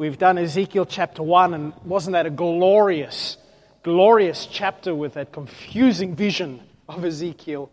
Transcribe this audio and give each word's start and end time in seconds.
We've 0.00 0.16
done 0.16 0.38
Ezekiel 0.38 0.86
chapter 0.86 1.22
1, 1.22 1.52
and 1.52 1.74
wasn't 1.84 2.14
that 2.14 2.24
a 2.24 2.30
glorious, 2.30 3.36
glorious 3.82 4.48
chapter 4.50 4.94
with 4.94 5.12
that 5.12 5.30
confusing 5.30 6.16
vision 6.16 6.62
of 6.88 7.04
Ezekiel? 7.04 7.70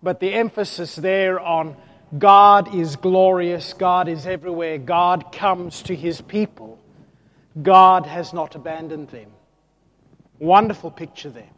But 0.00 0.20
the 0.20 0.32
emphasis 0.34 0.94
there 0.94 1.40
on 1.40 1.76
God 2.16 2.76
is 2.76 2.94
glorious, 2.94 3.72
God 3.72 4.06
is 4.06 4.24
everywhere, 4.24 4.78
God 4.78 5.32
comes 5.32 5.82
to 5.82 5.96
his 5.96 6.20
people, 6.20 6.78
God 7.60 8.06
has 8.06 8.32
not 8.32 8.54
abandoned 8.54 9.08
them. 9.08 9.32
Wonderful 10.38 10.92
picture 10.92 11.30
there. 11.30 11.50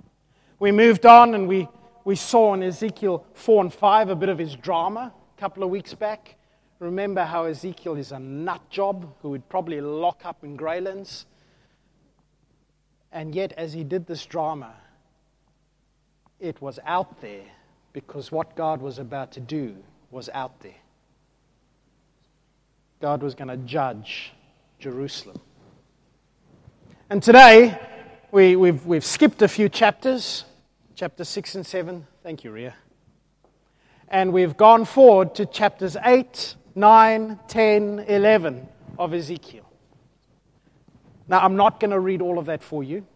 We 0.58 0.72
moved 0.72 1.04
on 1.04 1.34
and 1.34 1.46
we, 1.46 1.68
we 2.06 2.16
saw 2.16 2.54
in 2.54 2.62
Ezekiel 2.62 3.26
4 3.34 3.64
and 3.64 3.74
5 3.74 4.08
a 4.08 4.16
bit 4.16 4.30
of 4.30 4.38
his 4.38 4.56
drama 4.56 5.12
a 5.36 5.38
couple 5.38 5.62
of 5.62 5.68
weeks 5.68 5.92
back. 5.92 6.36
Remember 6.78 7.24
how 7.24 7.44
Ezekiel 7.44 7.96
is 7.96 8.12
a 8.12 8.18
nut 8.18 8.60
job 8.68 9.14
who 9.22 9.30
would 9.30 9.48
probably 9.48 9.80
lock 9.80 10.22
up 10.24 10.44
in 10.44 10.56
Greylands. 10.56 11.24
And 13.10 13.34
yet, 13.34 13.52
as 13.52 13.72
he 13.72 13.82
did 13.82 14.06
this 14.06 14.26
drama, 14.26 14.74
it 16.38 16.60
was 16.60 16.78
out 16.84 17.20
there 17.22 17.44
because 17.94 18.30
what 18.30 18.54
God 18.56 18.82
was 18.82 18.98
about 18.98 19.32
to 19.32 19.40
do 19.40 19.74
was 20.10 20.28
out 20.34 20.60
there. 20.60 20.74
God 23.00 23.22
was 23.22 23.34
going 23.34 23.48
to 23.48 23.56
judge 23.56 24.32
Jerusalem. 24.78 25.40
And 27.08 27.22
today, 27.22 27.78
we, 28.30 28.50
have 28.50 28.60
we've, 28.60 28.86
we've 28.86 29.04
skipped 29.04 29.40
a 29.40 29.48
few 29.48 29.70
chapters, 29.70 30.44
chapter 30.94 31.24
6 31.24 31.54
and 31.54 31.66
7. 31.66 32.06
Thank 32.22 32.44
you, 32.44 32.50
Ria. 32.50 32.74
And 34.08 34.32
we've 34.32 34.56
gone 34.56 34.84
forward 34.84 35.34
to 35.36 35.46
chapters 35.46 35.96
8, 36.04 36.54
9, 36.76 37.40
10, 37.48 38.00
11 38.00 38.68
of 38.98 39.14
Ezekiel. 39.14 39.64
Now, 41.26 41.40
I'm 41.40 41.56
not 41.56 41.80
going 41.80 41.90
to 41.90 41.98
read 41.98 42.20
all 42.20 42.38
of 42.38 42.46
that 42.46 42.62
for 42.62 42.84
you, 42.84 43.06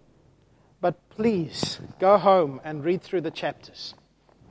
but 0.81 0.97
please 1.11 1.79
go 1.99 2.17
home 2.17 2.63
and 2.65 2.83
read 2.83 3.03
through 3.03 3.21
the 3.21 3.31
chapters 3.31 3.95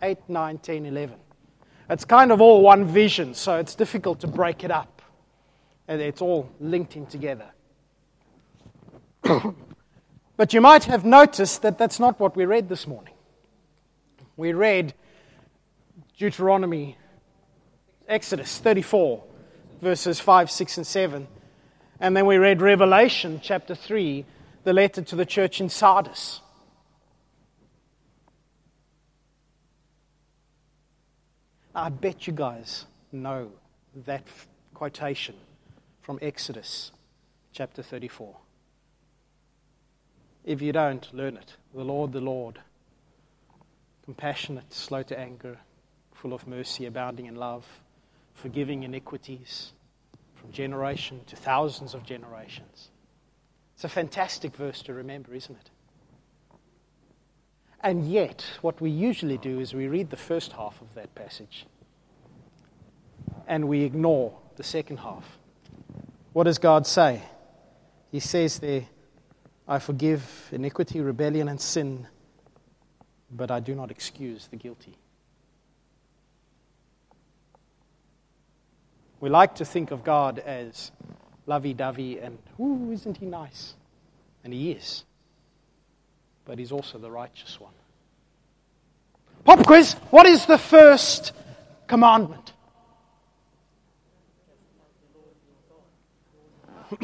8, 0.03 0.17
9, 0.27 0.59
10, 0.59 0.85
11. 0.85 1.17
It's 1.89 2.05
kind 2.05 2.31
of 2.31 2.39
all 2.39 2.61
one 2.61 2.85
vision, 2.85 3.33
so 3.33 3.57
it's 3.57 3.73
difficult 3.73 4.19
to 4.19 4.27
break 4.27 4.63
it 4.63 4.69
up. 4.69 5.01
And 5.87 5.99
it's 5.99 6.21
all 6.21 6.47
linked 6.59 6.95
in 6.95 7.07
together. 7.07 7.49
but 10.37 10.53
you 10.53 10.61
might 10.61 10.83
have 10.83 11.03
noticed 11.03 11.63
that 11.63 11.79
that's 11.79 11.99
not 11.99 12.19
what 12.19 12.35
we 12.35 12.45
read 12.45 12.69
this 12.69 12.85
morning. 12.85 13.15
We 14.37 14.53
read 14.53 14.93
Deuteronomy 16.15 16.95
Exodus 18.09 18.57
34, 18.57 19.23
verses 19.83 20.19
5, 20.19 20.49
6, 20.49 20.77
and 20.77 20.87
7. 20.87 21.27
And 21.99 22.17
then 22.17 22.25
we 22.25 22.37
read 22.37 22.59
Revelation 22.59 23.39
chapter 23.41 23.75
3, 23.75 24.25
the 24.63 24.73
letter 24.73 25.03
to 25.03 25.15
the 25.15 25.27
church 25.27 25.61
in 25.61 25.69
Sardis. 25.69 26.41
I 31.75 31.89
bet 31.89 32.25
you 32.25 32.33
guys 32.33 32.87
know 33.11 33.51
that 34.07 34.23
quotation 34.73 35.35
from 36.01 36.17
Exodus 36.19 36.91
chapter 37.53 37.83
34. 37.83 38.35
If 40.45 40.63
you 40.63 40.71
don't, 40.71 41.07
learn 41.13 41.37
it. 41.37 41.57
The 41.75 41.83
Lord, 41.83 42.11
the 42.13 42.21
Lord, 42.21 42.59
compassionate, 44.03 44.73
slow 44.73 45.03
to 45.03 45.19
anger, 45.19 45.59
full 46.11 46.33
of 46.33 46.47
mercy, 46.47 46.87
abounding 46.87 47.27
in 47.27 47.35
love 47.35 47.67
forgiving 48.39 48.83
iniquities 48.83 49.73
from 50.35 50.51
generation 50.51 51.21
to 51.27 51.35
thousands 51.35 51.93
of 51.93 52.05
generations. 52.05 52.89
It's 53.75 53.83
a 53.83 53.89
fantastic 53.89 54.55
verse 54.55 54.81
to 54.83 54.93
remember, 54.93 55.33
isn't 55.33 55.55
it? 55.55 55.69
And 57.81 58.09
yet, 58.09 58.45
what 58.61 58.81
we 58.81 58.89
usually 58.89 59.37
do 59.37 59.59
is 59.59 59.73
we 59.73 59.87
read 59.87 60.09
the 60.09 60.17
first 60.17 60.53
half 60.53 60.81
of 60.81 60.93
that 60.95 61.15
passage 61.15 61.65
and 63.47 63.67
we 63.67 63.83
ignore 63.83 64.37
the 64.57 64.63
second 64.63 64.97
half. 64.97 65.37
What 66.33 66.43
does 66.43 66.57
God 66.57 66.85
say? 66.85 67.21
He 68.11 68.19
says 68.19 68.59
there, 68.59 68.85
I 69.67 69.79
forgive 69.79 70.49
iniquity, 70.51 70.99
rebellion, 70.99 71.47
and 71.47 71.59
sin, 71.59 72.07
but 73.31 73.51
I 73.51 73.59
do 73.59 73.75
not 73.75 73.91
excuse 73.91 74.47
the 74.47 74.57
guilty. 74.57 74.97
We 79.19 79.29
like 79.29 79.55
to 79.55 79.65
think 79.65 79.91
of 79.91 80.03
God 80.03 80.39
as 80.39 80.91
lovey 81.45 81.73
dovey 81.73 82.19
and, 82.19 82.37
ooh, 82.59 82.91
isn't 82.91 83.17
he 83.17 83.25
nice? 83.25 83.75
And 84.43 84.53
he 84.53 84.71
is. 84.71 85.03
But 86.45 86.57
he's 86.59 86.71
also 86.71 86.97
the 86.97 87.11
righteous 87.11 87.59
one. 87.59 87.73
Pop 89.43 89.65
quiz 89.65 89.93
What 90.09 90.25
is 90.25 90.45
the 90.45 90.57
first 90.57 91.33
commandment? 91.87 92.53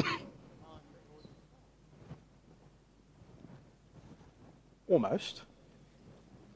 Almost. 4.88 5.42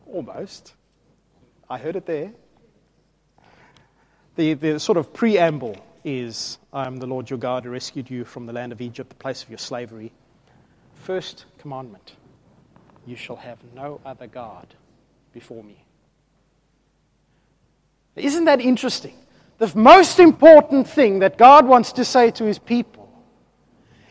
Almost. 0.06 0.75
I 1.69 1.77
heard 1.78 1.97
it 1.97 2.06
there. 2.06 2.32
The, 4.41 4.55
the 4.55 4.81
sort 4.81 4.97
of 4.97 5.12
preamble 5.12 5.77
is 6.03 6.56
I 6.73 6.87
am 6.87 6.97
the 6.97 7.06
Lord 7.06 7.28
your 7.28 7.39
God 7.39 7.65
who 7.65 7.71
rescued 7.71 8.09
you 8.09 8.25
from 8.25 8.47
the 8.47 8.55
land 8.55 8.73
of 8.73 8.81
Egypt, 8.81 9.11
the 9.11 9.17
place 9.17 9.43
of 9.43 9.51
your 9.51 9.59
slavery. 9.59 10.12
First 10.95 11.45
commandment 11.59 12.15
you 13.06 13.17
shall 13.17 13.37
have 13.37 13.59
no 13.75 14.01
other 14.03 14.27
God 14.27 14.67
before 15.34 15.62
me. 15.62 15.84
Isn't 18.17 18.47
that 18.47 18.62
interesting? 18.62 19.12
The 19.59 19.71
most 19.77 20.19
important 20.19 20.89
thing 20.89 21.19
that 21.19 21.37
God 21.37 21.67
wants 21.67 21.93
to 21.93 22.05
say 22.07 22.31
to 22.31 22.45
his 22.45 22.59
people 22.59 23.12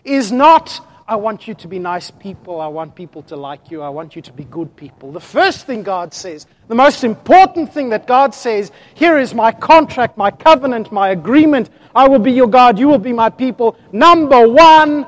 is 0.03 0.31
not 0.31 0.79
I 1.09 1.15
want 1.15 1.47
you 1.47 1.55
to 1.55 1.67
be 1.67 1.79
nice 1.79 2.11
people. 2.11 2.61
I 2.61 2.67
want 2.67 2.93
people 2.93 3.23
to 3.23 3.35
like 3.35 3.71
you. 3.71 3.81
I 3.81 3.89
want 3.89 4.15
you 4.15 4.21
to 4.21 4.31
be 4.31 4.43
good 4.43 4.75
people. 4.75 5.11
The 5.11 5.19
first 5.19 5.65
thing 5.65 5.81
God 5.81 6.13
says, 6.13 6.45
the 6.67 6.75
most 6.75 7.03
important 7.03 7.73
thing 7.73 7.89
that 7.89 8.05
God 8.05 8.35
says, 8.35 8.71
here 8.93 9.17
is 9.17 9.33
my 9.33 9.51
contract, 9.51 10.19
my 10.19 10.29
covenant, 10.29 10.91
my 10.91 11.09
agreement. 11.09 11.71
I 11.95 12.07
will 12.07 12.19
be 12.19 12.31
your 12.31 12.45
God. 12.47 12.77
You 12.77 12.87
will 12.87 12.99
be 12.99 13.11
my 13.11 13.31
people. 13.31 13.75
Number 13.91 14.47
one, 14.47 15.07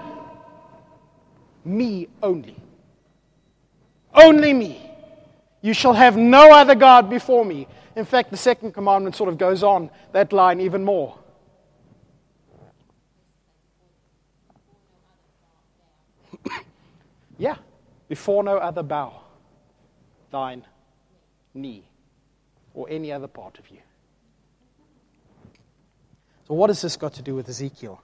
me 1.63 2.07
only. 2.23 2.55
Only 4.11 4.53
me. 4.53 4.81
You 5.61 5.75
shall 5.75 5.93
have 5.93 6.17
no 6.17 6.51
other 6.51 6.73
God 6.73 7.11
before 7.11 7.45
me. 7.45 7.67
In 7.95 8.05
fact, 8.05 8.31
the 8.31 8.37
second 8.37 8.73
commandment 8.73 9.15
sort 9.15 9.29
of 9.29 9.37
goes 9.37 9.61
on 9.61 9.91
that 10.13 10.33
line 10.33 10.61
even 10.61 10.83
more. 10.83 11.19
Yeah, 17.41 17.55
before 18.07 18.43
no 18.43 18.57
other 18.57 18.83
bow, 18.83 19.19
thine 20.29 20.63
knee, 21.55 21.83
or 22.75 22.87
any 22.87 23.11
other 23.11 23.25
part 23.25 23.57
of 23.57 23.67
you. 23.71 23.79
So, 26.47 26.53
what 26.53 26.69
has 26.69 26.83
this 26.83 26.97
got 26.97 27.15
to 27.15 27.23
do 27.23 27.33
with 27.33 27.49
Ezekiel? 27.49 27.99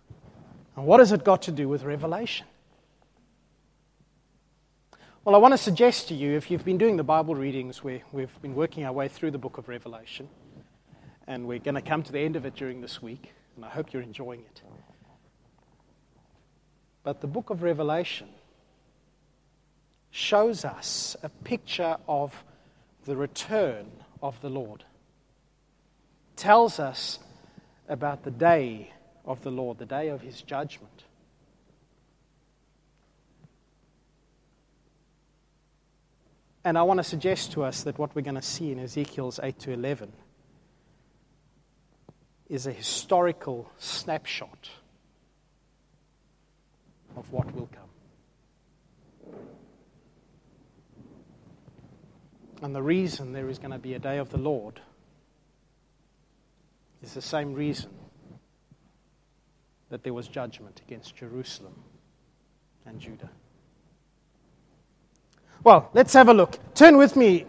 And 0.75 0.87
what 0.87 1.01
has 1.01 1.11
it 1.11 1.23
got 1.23 1.43
to 1.43 1.51
do 1.51 1.69
with 1.69 1.83
Revelation? 1.83 2.47
Well, 5.23 5.35
I 5.35 5.37
want 5.37 5.53
to 5.53 5.59
suggest 5.59 6.07
to 6.07 6.15
you, 6.15 6.35
if 6.35 6.49
you've 6.49 6.65
been 6.65 6.79
doing 6.79 6.97
the 6.97 7.03
Bible 7.03 7.35
readings 7.35 7.83
where 7.83 8.01
we've 8.11 8.41
been 8.41 8.55
working 8.55 8.85
our 8.85 8.91
way 8.91 9.07
through 9.07 9.29
the 9.29 9.37
book 9.37 9.59
of 9.59 9.67
Revelation, 9.67 10.29
and 11.27 11.45
we're 11.45 11.59
going 11.59 11.75
to 11.75 11.81
come 11.81 12.01
to 12.01 12.11
the 12.11 12.21
end 12.21 12.37
of 12.37 12.47
it 12.47 12.55
during 12.55 12.81
this 12.81 13.03
week, 13.03 13.33
and 13.55 13.63
I 13.63 13.69
hope 13.69 13.93
you're 13.93 14.01
enjoying 14.01 14.39
it. 14.39 14.63
But 17.03 17.21
the 17.21 17.27
book 17.27 17.51
of 17.51 17.61
Revelation 17.61 18.29
shows 20.17 20.65
us 20.65 21.15
a 21.21 21.29
picture 21.29 21.95
of 22.07 22.43
the 23.05 23.15
return 23.15 23.85
of 24.19 24.41
the 24.41 24.49
Lord. 24.49 24.83
Tells 26.35 26.79
us 26.79 27.19
about 27.87 28.23
the 28.23 28.31
day 28.31 28.91
of 29.25 29.43
the 29.43 29.51
Lord, 29.51 29.77
the 29.77 29.85
day 29.85 30.07
of 30.07 30.21
his 30.21 30.41
judgment. 30.41 31.03
And 36.63 36.79
I 36.79 36.81
want 36.81 36.97
to 36.97 37.03
suggest 37.03 37.51
to 37.51 37.63
us 37.63 37.83
that 37.83 37.99
what 37.99 38.15
we're 38.15 38.23
going 38.23 38.35
to 38.35 38.41
see 38.41 38.71
in 38.71 38.79
Ezekiel's 38.79 39.39
8 39.41 39.59
to 39.59 39.71
11 39.71 40.11
is 42.49 42.65
a 42.65 42.71
historical 42.73 43.71
snapshot 43.77 44.71
of 47.15 47.31
what 47.31 47.53
will 47.53 47.69
come. 47.71 47.86
And 52.61 52.75
the 52.75 52.81
reason 52.81 53.33
there 53.33 53.49
is 53.49 53.59
going 53.59 53.71
to 53.71 53.77
be 53.77 53.93
a 53.93 53.99
day 53.99 54.17
of 54.17 54.29
the 54.29 54.37
Lord 54.37 54.81
is 57.03 57.13
the 57.13 57.21
same 57.21 57.53
reason 57.53 57.91
that 59.89 60.03
there 60.03 60.13
was 60.13 60.27
judgment 60.27 60.81
against 60.85 61.15
Jerusalem 61.15 61.75
and 62.85 62.99
Judah. 62.99 63.29
Well, 65.63 65.89
let's 65.93 66.13
have 66.13 66.29
a 66.29 66.33
look. 66.33 66.57
Turn 66.73 66.97
with 66.97 67.15
me 67.15 67.45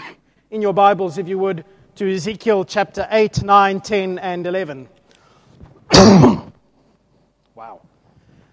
in 0.50 0.62
your 0.62 0.72
Bibles, 0.72 1.18
if 1.18 1.28
you 1.28 1.38
would, 1.38 1.64
to 1.96 2.14
Ezekiel 2.14 2.64
chapter 2.64 3.06
8, 3.10 3.42
9, 3.42 3.80
10, 3.80 4.18
and 4.18 4.46
11. 4.46 4.88
wow. 7.54 7.80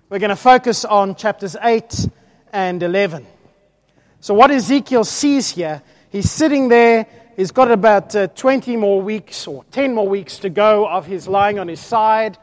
We're 0.09 0.19
going 0.19 0.29
to 0.29 0.35
focus 0.35 0.85
on 0.85 1.15
chapters 1.15 1.56
8 1.61 2.09
and 2.51 2.81
11. 2.81 3.25
So, 4.21 4.33
what 4.33 4.51
Ezekiel 4.51 5.06
sees 5.06 5.51
here, 5.51 5.81
he's 6.09 6.29
sitting 6.29 6.67
there, 6.67 7.06
he's 7.35 7.51
got 7.51 7.71
about 7.71 8.15
uh, 8.15 8.27
20 8.27 8.75
more 8.77 9.01
weeks 9.01 9.47
or 9.47 9.63
10 9.71 9.94
more 9.94 10.07
weeks 10.07 10.39
to 10.39 10.50
go 10.50 10.88
of 10.88 11.06
his 11.06 11.27
lying 11.27 11.59
on 11.59 11.67
his 11.67 11.79
side. 11.79 12.38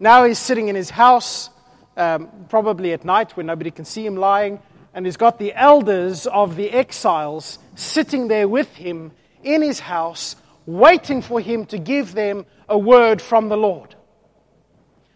Now 0.00 0.24
he's 0.24 0.38
sitting 0.38 0.68
in 0.68 0.76
his 0.76 0.90
house, 0.90 1.50
um, 1.96 2.28
probably 2.48 2.92
at 2.92 3.04
night 3.04 3.36
when 3.36 3.46
nobody 3.46 3.70
can 3.70 3.84
see 3.84 4.04
him 4.04 4.16
lying, 4.16 4.60
and 4.94 5.06
he's 5.06 5.16
got 5.16 5.38
the 5.38 5.54
elders 5.54 6.26
of 6.26 6.56
the 6.56 6.70
exiles 6.70 7.58
sitting 7.74 8.28
there 8.28 8.48
with 8.48 8.74
him 8.74 9.12
in 9.42 9.62
his 9.62 9.80
house, 9.80 10.36
waiting 10.66 11.22
for 11.22 11.40
him 11.40 11.66
to 11.66 11.78
give 11.78 12.14
them 12.14 12.46
a 12.68 12.78
word 12.78 13.20
from 13.20 13.48
the 13.48 13.56
Lord. 13.56 13.94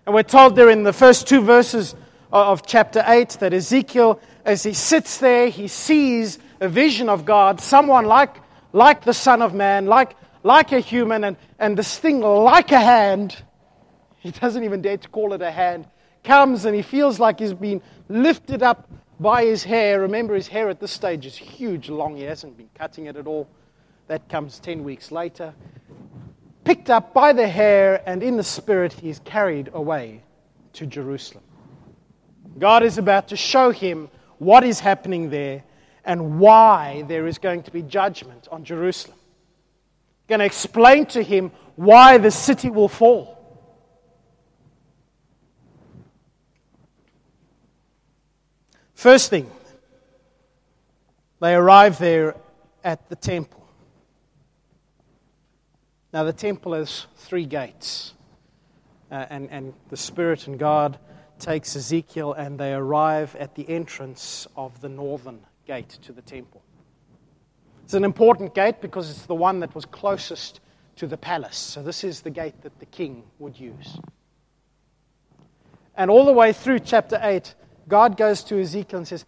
And 0.07 0.15
we're 0.15 0.23
told 0.23 0.55
there 0.55 0.71
in 0.71 0.85
the 0.85 0.93
first 0.93 1.27
two 1.27 1.41
verses 1.41 1.95
of 2.33 2.67
chapter 2.67 3.03
8 3.07 3.31
that 3.41 3.53
Ezekiel, 3.53 4.21
as 4.45 4.63
he 4.63 4.73
sits 4.73 5.19
there, 5.19 5.49
he 5.49 5.69
sees 5.69 6.39
a 6.61 6.69
vision 6.69 7.09
of 7.09 7.25
God, 7.25 7.61
someone 7.61 8.07
like, 8.07 8.37
like 8.73 9.05
the 9.05 9.15
Son 9.15 9.43
of 9.43 9.55
Man, 9.55 9.87
like, 9.87 10.17
like 10.43 10.73
a 10.73 10.81
human, 10.81 11.25
and, 11.25 11.37
and 11.59 11.77
this 11.77 11.99
thing 11.99 12.21
like 12.21 12.73
a 12.73 12.81
hand 12.81 13.37
he 14.27 14.33
doesn't 14.33 14.65
even 14.65 14.83
dare 14.83 14.97
to 14.97 15.09
call 15.09 15.35
it 15.35 15.43
a 15.43 15.53
hand. 15.53 15.87
Comes 16.25 16.65
and 16.65 16.75
he 16.75 16.83
feels 16.83 17.21
like 17.21 17.39
he's 17.39 17.55
been 17.55 17.81
lifted 18.09 18.61
up 18.61 18.91
by 19.21 19.45
his 19.45 19.63
hair. 19.63 20.01
Remember, 20.01 20.35
his 20.35 20.49
hair 20.49 20.69
at 20.69 20.81
this 20.81 20.91
stage 20.91 21.25
is 21.27 21.37
huge, 21.37 21.89
long. 21.89 22.17
He 22.17 22.25
hasn't 22.25 22.57
been 22.57 22.69
cutting 22.75 23.07
it 23.07 23.17
at 23.17 23.29
all. 23.29 23.49
That 24.09 24.29
comes 24.29 24.59
10 24.59 24.83
weeks 24.83 25.13
later. 25.13 25.55
Picked 26.65 26.91
up 26.91 27.15
by 27.15 27.33
the 27.33 27.47
hair, 27.47 28.03
and 28.05 28.21
in 28.21 28.37
the 28.37 28.43
spirit, 28.43 28.93
he 28.95 29.11
is 29.11 29.21
carried 29.21 29.71
away 29.73 30.25
to 30.73 30.87
Jerusalem. 30.87 31.45
God 32.59 32.83
is 32.83 32.99
about 32.99 33.29
to 33.29 33.37
show 33.37 33.71
him 33.71 34.09
what 34.39 34.65
is 34.65 34.81
happening 34.81 35.31
there 35.31 35.63
and 36.07 36.39
why 36.39 37.03
there 37.09 37.27
is 37.27 37.37
going 37.37 37.65
to 37.65 37.73
be 37.73 37.83
judgment 37.83 38.47
on 38.51 38.65
Jerusalem. 38.65 39.19
I'm 39.19 40.29
Going 40.29 40.39
to 40.39 40.47
explain 40.47 41.07
to 41.07 41.23
him 41.23 41.51
why 41.75 42.17
the 42.17 42.31
city 42.31 42.71
will 42.71 42.89
fall. 42.89 43.35
First 48.95 49.29
thing, 49.31 49.51
they 51.41 51.55
arrive 51.55 51.99
there 51.99 52.37
at 52.83 53.09
the 53.09 53.17
temple. 53.17 53.67
Now, 56.13 56.25
the 56.25 56.33
temple 56.33 56.73
has 56.73 57.07
three 57.17 57.45
gates, 57.45 58.15
uh, 59.11 59.27
and, 59.29 59.51
and 59.51 59.75
the 59.91 59.99
Spirit 59.99 60.47
and 60.47 60.59
God 60.59 60.99
takes 61.39 61.77
Ezekiel, 61.77 62.33
and 62.33 62.59
they 62.59 62.73
arrive 62.73 63.37
at 63.37 63.55
the 63.55 63.69
entrance 63.69 64.47
of 64.57 64.81
the 64.81 64.89
northern 64.89 65.41
gate 65.67 65.89
to 66.03 66.13
the 66.13 66.23
temple. 66.23 66.63
It's 67.85 67.95
an 67.95 68.05
important 68.05 68.55
gate 68.55 68.81
because 68.81 69.11
it's 69.11 69.27
the 69.27 69.35
one 69.35 69.61
that 69.61 69.75
was 69.75 69.85
closest 69.85 70.61
to 70.97 71.07
the 71.07 71.17
palace. 71.17 71.57
So, 71.57 71.83
this 71.83 72.05
is 72.05 72.23
the 72.23 72.31
gate 72.31 72.63
that 72.63 72.79
the 72.79 72.87
king 72.87 73.25
would 73.39 73.59
use. 73.59 73.99
And 75.97 76.11
all 76.11 76.25
the 76.25 76.33
way 76.33 76.53
through 76.53 76.81
chapter 76.81 77.19
8, 77.23 77.55
God 77.89 78.17
goes 78.17 78.43
to 78.45 78.61
Ezekiel 78.61 78.99
and 78.99 79.09
says, 79.09 79.25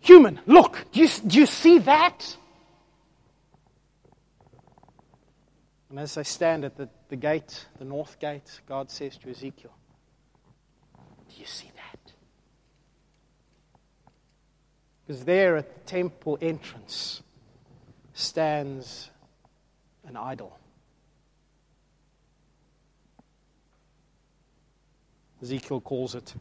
Human, 0.00 0.40
look, 0.46 0.86
do 0.92 1.00
you, 1.00 1.08
do 1.26 1.40
you 1.40 1.46
see 1.46 1.78
that? 1.80 2.36
And 5.90 5.98
as 5.98 6.14
they 6.14 6.22
stand 6.22 6.64
at 6.64 6.76
the, 6.76 6.88
the 7.08 7.16
gate, 7.16 7.66
the 7.78 7.84
north 7.84 8.18
gate, 8.18 8.60
God 8.66 8.90
says 8.90 9.16
to 9.18 9.30
Ezekiel, 9.30 9.72
Do 11.28 11.40
you 11.40 11.46
see 11.46 11.70
that? 11.74 11.79
Because 15.10 15.24
there 15.24 15.56
at 15.56 15.74
the 15.74 15.80
temple 15.90 16.38
entrance 16.40 17.20
stands 18.14 19.10
an 20.06 20.16
idol. 20.16 20.56
Ezekiel 25.42 25.80
calls 25.80 26.14
it 26.14 26.32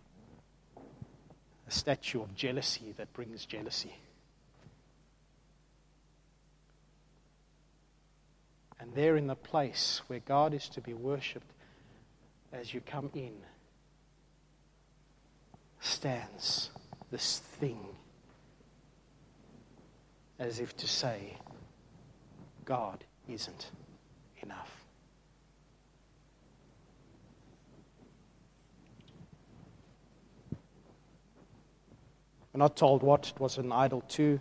a 1.68 1.72
statue 1.72 2.22
of 2.22 2.36
jealousy 2.36 2.94
that 2.98 3.12
brings 3.12 3.44
jealousy. 3.48 3.96
And 8.80 8.94
there 8.94 9.18
in 9.18 9.26
the 9.26 9.36
place 9.36 10.04
where 10.06 10.20
God 10.20 10.54
is 10.54 10.70
to 10.70 10.80
be 10.80 10.94
worshipped 10.94 11.54
as 12.54 12.72
you 12.72 12.82
come 12.82 13.10
in 13.16 13.34
stands 15.80 16.70
this 17.10 17.40
thing 17.40 17.80
as 20.40 20.60
if 20.60 20.76
to 20.78 20.88
say, 20.88 21.38
God 22.64 23.04
isn't 23.28 23.72
enough. 24.42 24.86
We're 32.54 32.60
not 32.60 32.78
told 32.78 33.04
what 33.04 33.30
it 33.30 33.40
was 33.40 33.58
an 33.58 33.72
idol 33.72 34.02
to. 34.10 34.40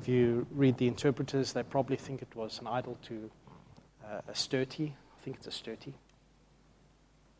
If 0.00 0.08
you 0.08 0.46
read 0.52 0.78
the 0.78 0.86
interpreters, 0.86 1.52
they 1.52 1.64
probably 1.64 1.96
think 1.96 2.22
it 2.22 2.34
was 2.34 2.60
an 2.60 2.68
idol 2.68 2.96
to 3.08 3.30
uh, 4.06 4.20
Astarte. 4.28 4.80
I 4.80 5.22
think 5.22 5.36
it's 5.36 5.48
Astarte. 5.48 5.92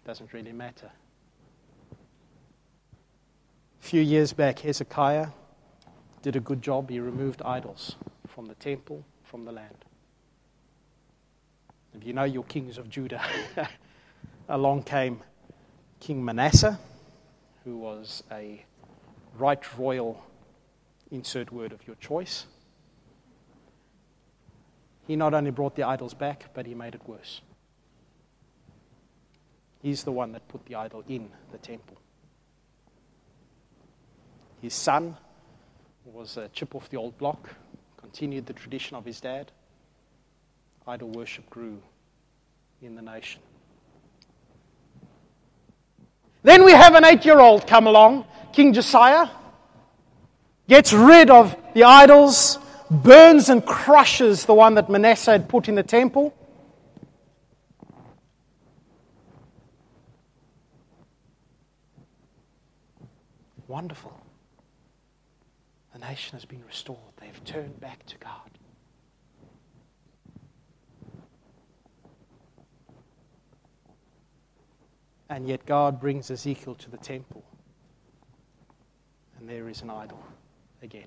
Doesn't 0.04 0.32
really 0.32 0.52
matter. 0.52 0.90
A 3.80 3.84
few 3.84 4.02
years 4.02 4.32
back, 4.32 4.58
Hezekiah 4.58 5.28
did 6.22 6.36
a 6.36 6.40
good 6.40 6.62
job. 6.62 6.90
He 6.90 7.00
removed 7.00 7.42
idols 7.42 7.96
from 8.26 8.46
the 8.46 8.54
temple, 8.54 9.04
from 9.24 9.44
the 9.44 9.52
land. 9.52 9.84
If 11.94 12.06
you 12.06 12.12
know 12.12 12.24
your 12.24 12.44
kings 12.44 12.78
of 12.78 12.88
Judah, 12.88 13.22
along 14.48 14.84
came 14.84 15.20
King 16.00 16.24
Manasseh, 16.24 16.78
who 17.64 17.76
was 17.76 18.22
a 18.30 18.64
right 19.36 19.78
royal 19.78 20.22
insert 21.10 21.50
word 21.52 21.72
of 21.72 21.86
your 21.86 21.96
choice. 21.96 22.46
He 25.06 25.16
not 25.16 25.32
only 25.32 25.50
brought 25.50 25.74
the 25.74 25.84
idols 25.84 26.14
back, 26.14 26.52
but 26.52 26.66
he 26.66 26.74
made 26.74 26.94
it 26.94 27.00
worse. 27.06 27.40
He's 29.82 30.04
the 30.04 30.12
one 30.12 30.32
that 30.32 30.46
put 30.48 30.66
the 30.66 30.74
idol 30.74 31.02
in 31.08 31.30
the 31.50 31.58
temple. 31.58 31.96
His 34.60 34.74
son 34.74 35.16
was 36.12 36.36
a 36.36 36.48
chip 36.48 36.74
off 36.74 36.88
the 36.90 36.96
old 36.96 37.16
block, 37.18 37.50
continued 37.96 38.46
the 38.46 38.52
tradition 38.52 38.96
of 38.96 39.04
his 39.04 39.20
dad. 39.20 39.50
Idol 40.86 41.10
worship 41.10 41.48
grew 41.50 41.78
in 42.82 42.94
the 42.94 43.02
nation. 43.02 43.42
Then 46.42 46.64
we 46.64 46.72
have 46.72 46.94
an 46.94 47.04
eight 47.04 47.24
year 47.24 47.40
old 47.40 47.66
come 47.66 47.86
along 47.86 48.24
King 48.58 48.72
Josiah 48.72 49.28
gets 50.68 50.92
rid 50.92 51.30
of 51.30 51.56
the 51.74 51.84
idols, 51.84 52.58
burns 52.90 53.48
and 53.48 53.64
crushes 53.64 54.46
the 54.46 54.54
one 54.54 54.74
that 54.74 54.90
Manasseh 54.90 55.30
had 55.30 55.48
put 55.48 55.68
in 55.68 55.76
the 55.76 55.82
temple. 55.84 56.34
Wonderful. 63.68 64.17
Nation 66.08 66.32
has 66.36 66.44
been 66.44 66.64
restored. 66.66 66.98
They've 67.20 67.44
turned 67.44 67.78
back 67.80 68.06
to 68.06 68.16
God. 68.16 68.50
And 75.28 75.46
yet 75.46 75.66
God 75.66 76.00
brings 76.00 76.30
Ezekiel 76.30 76.74
to 76.76 76.90
the 76.90 76.96
temple 76.96 77.44
and 79.38 79.48
there 79.48 79.68
is 79.68 79.82
an 79.82 79.90
idol 79.90 80.22
again. 80.82 81.06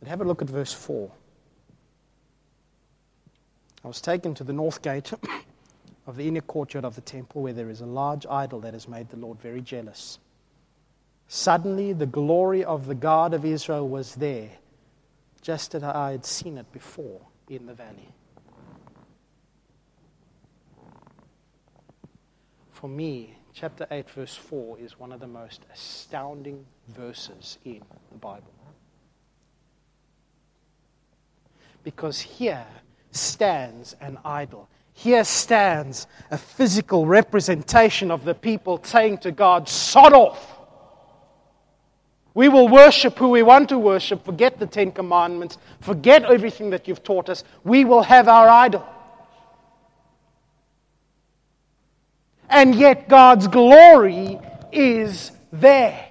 But 0.00 0.08
have 0.08 0.20
a 0.20 0.24
look 0.24 0.42
at 0.42 0.48
verse 0.48 0.72
4. 0.72 1.10
I 3.84 3.88
was 3.88 4.00
taken 4.00 4.34
to 4.34 4.44
the 4.44 4.52
north 4.52 4.82
gate 4.82 5.12
of 6.06 6.16
the 6.16 6.28
inner 6.28 6.40
courtyard 6.40 6.84
of 6.84 6.94
the 6.94 7.00
temple 7.00 7.42
where 7.42 7.52
there 7.52 7.70
is 7.70 7.80
a 7.80 7.86
large 7.86 8.26
idol 8.26 8.60
that 8.60 8.74
has 8.74 8.88
made 8.88 9.08
the 9.10 9.16
Lord 9.16 9.40
very 9.40 9.60
jealous. 9.60 10.18
Suddenly, 11.28 11.94
the 11.94 12.06
glory 12.06 12.64
of 12.64 12.86
the 12.86 12.94
God 12.94 13.32
of 13.32 13.44
Israel 13.44 13.88
was 13.88 14.14
there, 14.14 14.50
just 15.40 15.74
as 15.74 15.82
I 15.82 16.12
had 16.12 16.26
seen 16.26 16.58
it 16.58 16.70
before 16.72 17.20
in 17.48 17.66
the 17.66 17.74
valley. 17.74 18.12
For 22.72 22.88
me, 22.88 23.34
chapter 23.54 23.86
8, 23.90 24.10
verse 24.10 24.34
4 24.34 24.78
is 24.78 24.98
one 24.98 25.12
of 25.12 25.20
the 25.20 25.26
most 25.26 25.62
astounding 25.72 26.66
verses 26.88 27.56
in 27.64 27.80
the 28.12 28.18
Bible. 28.18 28.52
Because 31.82 32.20
here 32.20 32.66
stands 33.10 33.96
an 34.00 34.18
idol. 34.24 34.68
Here 34.94 35.24
stands 35.24 36.06
a 36.30 36.38
physical 36.38 37.04
representation 37.04 38.10
of 38.10 38.24
the 38.24 38.34
people 38.34 38.80
saying 38.82 39.18
to 39.18 39.32
God, 39.32 39.68
Sod 39.68 40.12
off. 40.12 40.52
We 42.32 42.48
will 42.48 42.68
worship 42.68 43.18
who 43.18 43.28
we 43.28 43.42
want 43.42 43.68
to 43.68 43.78
worship, 43.78 44.24
forget 44.24 44.58
the 44.58 44.66
Ten 44.66 44.90
Commandments, 44.90 45.58
forget 45.80 46.24
everything 46.24 46.70
that 46.70 46.88
you've 46.88 47.02
taught 47.02 47.28
us. 47.28 47.44
We 47.62 47.84
will 47.84 48.02
have 48.02 48.28
our 48.28 48.48
idol. 48.48 48.84
And 52.48 52.74
yet, 52.74 53.08
God's 53.08 53.48
glory 53.48 54.38
is 54.72 55.32
there. 55.52 56.10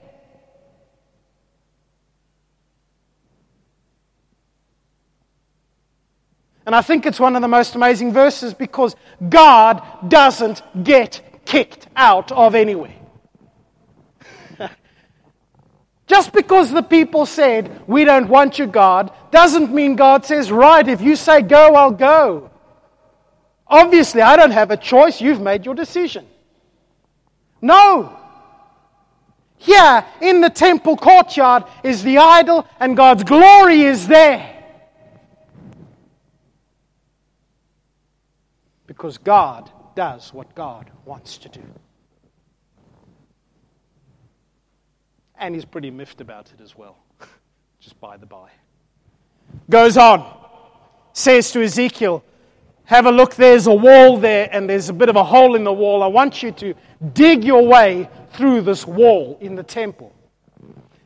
And 6.65 6.75
I 6.75 6.81
think 6.81 7.05
it's 7.05 7.19
one 7.19 7.35
of 7.35 7.41
the 7.41 7.47
most 7.47 7.75
amazing 7.75 8.13
verses 8.13 8.53
because 8.53 8.95
God 9.27 9.81
doesn't 10.09 10.61
get 10.83 11.21
kicked 11.45 11.87
out 11.95 12.31
of 12.31 12.55
anywhere. 12.55 12.95
Just 16.07 16.31
because 16.31 16.71
the 16.71 16.81
people 16.81 17.25
said, 17.25 17.81
We 17.87 18.05
don't 18.05 18.29
want 18.29 18.59
you, 18.59 18.67
God, 18.67 19.11
doesn't 19.31 19.73
mean 19.73 19.95
God 19.95 20.25
says, 20.25 20.51
Right, 20.51 20.87
if 20.87 21.01
you 21.01 21.15
say 21.15 21.41
go, 21.41 21.75
I'll 21.75 21.91
go. 21.91 22.49
Obviously, 23.67 24.21
I 24.21 24.35
don't 24.35 24.51
have 24.51 24.71
a 24.71 24.77
choice. 24.77 25.19
You've 25.19 25.41
made 25.41 25.65
your 25.65 25.75
decision. 25.75 26.27
No. 27.61 28.19
Here 29.57 30.05
in 30.21 30.41
the 30.41 30.49
temple 30.49 30.97
courtyard 30.97 31.63
is 31.83 32.03
the 32.03 32.17
idol, 32.17 32.67
and 32.79 32.95
God's 32.95 33.23
glory 33.23 33.81
is 33.81 34.07
there. 34.07 34.52
Because 38.93 39.17
God 39.17 39.71
does 39.95 40.31
what 40.35 40.53
God 40.53 40.91
wants 41.03 41.39
to 41.39 41.49
do. 41.49 41.63
And 45.35 45.55
he's 45.55 45.65
pretty 45.65 45.89
miffed 45.89 46.21
about 46.21 46.51
it 46.53 46.61
as 46.61 46.77
well, 46.77 46.97
just 47.79 47.99
by 47.99 48.17
the 48.17 48.27
by. 48.27 48.51
Goes 49.67 49.97
on, 49.97 50.31
says 51.11 51.51
to 51.53 51.63
Ezekiel, 51.63 52.23
Have 52.85 53.07
a 53.07 53.11
look, 53.11 53.33
there's 53.33 53.65
a 53.65 53.73
wall 53.73 54.17
there, 54.17 54.47
and 54.51 54.69
there's 54.69 54.89
a 54.89 54.93
bit 54.93 55.09
of 55.09 55.15
a 55.15 55.23
hole 55.23 55.55
in 55.55 55.63
the 55.63 55.73
wall. 55.73 56.03
I 56.03 56.07
want 56.07 56.43
you 56.43 56.51
to 56.51 56.75
dig 57.13 57.43
your 57.43 57.65
way 57.65 58.07
through 58.33 58.61
this 58.61 58.85
wall 58.85 59.39
in 59.41 59.55
the 59.55 59.63
temple. 59.63 60.13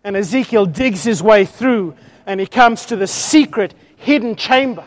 And 0.03 0.17
Ezekiel 0.17 0.65
digs 0.65 1.05
his 1.05 1.23
way 1.23 1.45
through, 1.45 1.95
and 2.25 2.41
he 2.41 2.47
comes 2.47 2.85
to 2.87 2.97
the 2.97 3.07
secret 3.07 3.73
hidden 3.95 4.35
chamber. 4.35 4.83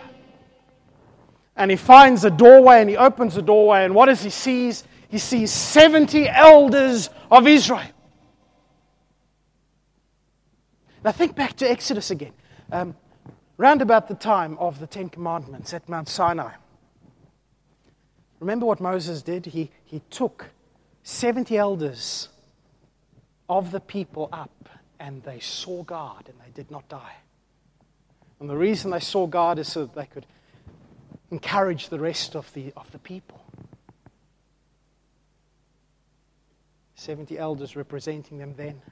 And 1.57 1.71
he 1.71 1.77
finds 1.77 2.25
a 2.25 2.31
doorway, 2.31 2.81
and 2.81 2.89
he 2.89 2.97
opens 2.97 3.35
the 3.35 3.43
doorway, 3.43 3.85
and 3.85 3.95
what 3.95 4.07
does 4.07 4.23
he 4.23 4.31
see? 4.31 4.73
He 5.09 5.19
sees 5.19 5.51
70 5.51 6.29
elders 6.29 7.11
of 7.31 7.47
Israel. 7.47 7.83
Now 11.05 11.13
think 11.13 11.35
back 11.35 11.55
to 11.57 11.71
Exodus 11.71 12.11
again. 12.11 12.33
Um, 12.71 12.95
round 13.57 13.83
about 13.83 14.09
the 14.09 14.15
time 14.15 14.57
of 14.59 14.79
the 14.79 14.87
Ten 14.87 15.09
Commandments 15.09 15.75
at 15.75 15.89
Mount 15.89 16.09
Sinai. 16.09 16.53
Remember 18.39 18.67
what 18.67 18.81
Moses 18.81 19.23
did? 19.23 19.47
He, 19.47 19.71
he 19.85 20.01
took 20.11 20.51
70 21.03 21.57
elders 21.57 22.29
of 23.49 23.71
the 23.71 23.81
people 23.81 24.29
up 24.33 24.69
and 24.99 25.23
they 25.25 25.41
saw 25.41 25.83
God 25.83 26.29
and 26.29 26.37
they 26.45 26.53
did 26.53 26.71
not 26.71 26.89
die. 26.89 27.17
And 28.39 28.49
the 28.49 28.57
reason 28.57 28.91
they 28.91 29.01
saw 29.01 29.27
God 29.27 29.59
is 29.59 29.69
so 29.69 29.87
that 29.87 29.95
they 29.95 30.07
could 30.07 30.27
encourage 31.31 31.89
the 31.89 31.99
rest 31.99 32.35
of 32.35 32.53
the, 32.55 32.73
of 32.77 32.91
the 32.93 32.99
people. 32.99 33.41
70 36.95 37.39
elders 37.39 37.77
representing 37.77 38.39
them 38.39 38.55
then. 38.57 38.83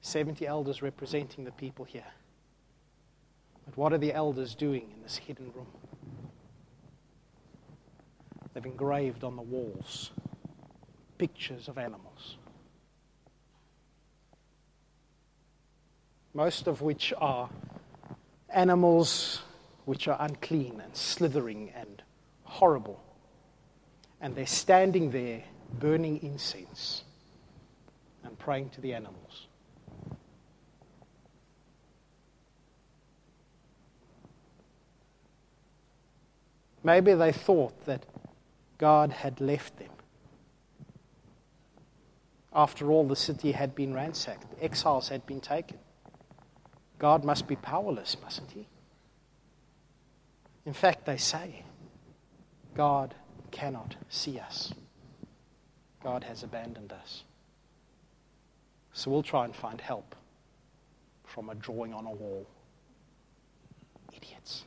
70 0.00 0.46
elders 0.46 0.82
representing 0.82 1.44
the 1.44 1.52
people 1.52 1.84
here. 1.84 2.06
But 3.66 3.76
what 3.76 3.92
are 3.92 3.98
the 3.98 4.12
elders 4.12 4.54
doing 4.54 4.82
in 4.94 5.02
this 5.02 5.16
hidden 5.16 5.52
room? 5.54 5.66
They've 8.54 8.64
engraved 8.64 9.22
on 9.24 9.36
the 9.36 9.42
walls 9.42 10.12
pictures 11.18 11.68
of 11.68 11.78
animals, 11.78 12.36
most 16.34 16.66
of 16.66 16.82
which 16.82 17.12
are 17.18 17.48
animals 18.50 19.42
which 19.86 20.08
are 20.08 20.16
unclean 20.20 20.82
and 20.84 20.94
slithering 20.94 21.72
and 21.74 22.02
horrible. 22.42 23.02
And 24.20 24.34
they're 24.34 24.44
standing 24.44 25.12
there 25.12 25.44
burning 25.78 26.22
incense 26.22 27.04
and 28.24 28.38
praying 28.38 28.70
to 28.70 28.80
the 28.80 28.92
animals. 28.92 29.46
Maybe 36.82 37.14
they 37.14 37.32
thought 37.32 37.86
that 37.86 38.06
God 38.78 39.10
had 39.10 39.40
left 39.40 39.78
them. 39.78 39.90
After 42.52 42.90
all, 42.90 43.06
the 43.06 43.16
city 43.16 43.52
had 43.52 43.74
been 43.74 43.94
ransacked, 43.94 44.46
exiles 44.60 45.08
had 45.08 45.26
been 45.26 45.40
taken. 45.40 45.78
God 46.98 47.24
must 47.24 47.46
be 47.46 47.56
powerless, 47.56 48.16
mustn't 48.22 48.50
he? 48.50 48.66
In 50.66 50.72
fact, 50.72 51.06
they 51.06 51.16
say 51.16 51.62
God 52.74 53.14
cannot 53.52 53.94
see 54.08 54.40
us, 54.40 54.74
God 56.02 56.24
has 56.24 56.42
abandoned 56.42 56.92
us. 56.92 57.22
So 58.92 59.10
we'll 59.10 59.22
try 59.22 59.44
and 59.44 59.54
find 59.54 59.80
help 59.80 60.16
from 61.24 61.48
a 61.50 61.54
drawing 61.54 61.94
on 61.94 62.06
a 62.06 62.10
wall. 62.10 62.46
Idiots. 64.12 64.64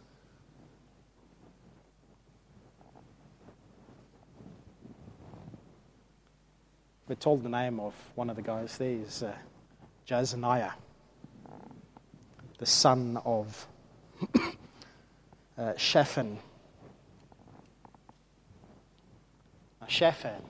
We're 7.08 7.15
told 7.15 7.44
the 7.44 7.50
name 7.50 7.79
of 7.79 7.94
one 8.15 8.29
of 8.29 8.36
the 8.36 8.41
guys 8.41 8.77
there 8.77 8.91
is 8.91 9.24
uh, 9.24 9.34
Jaazaniah, 10.08 10.74
the 12.60 12.65
son 12.65 13.20
of 13.25 13.68
uh, 15.60 15.74
Shaphan. 15.75 16.39
Shaphan 19.88 20.42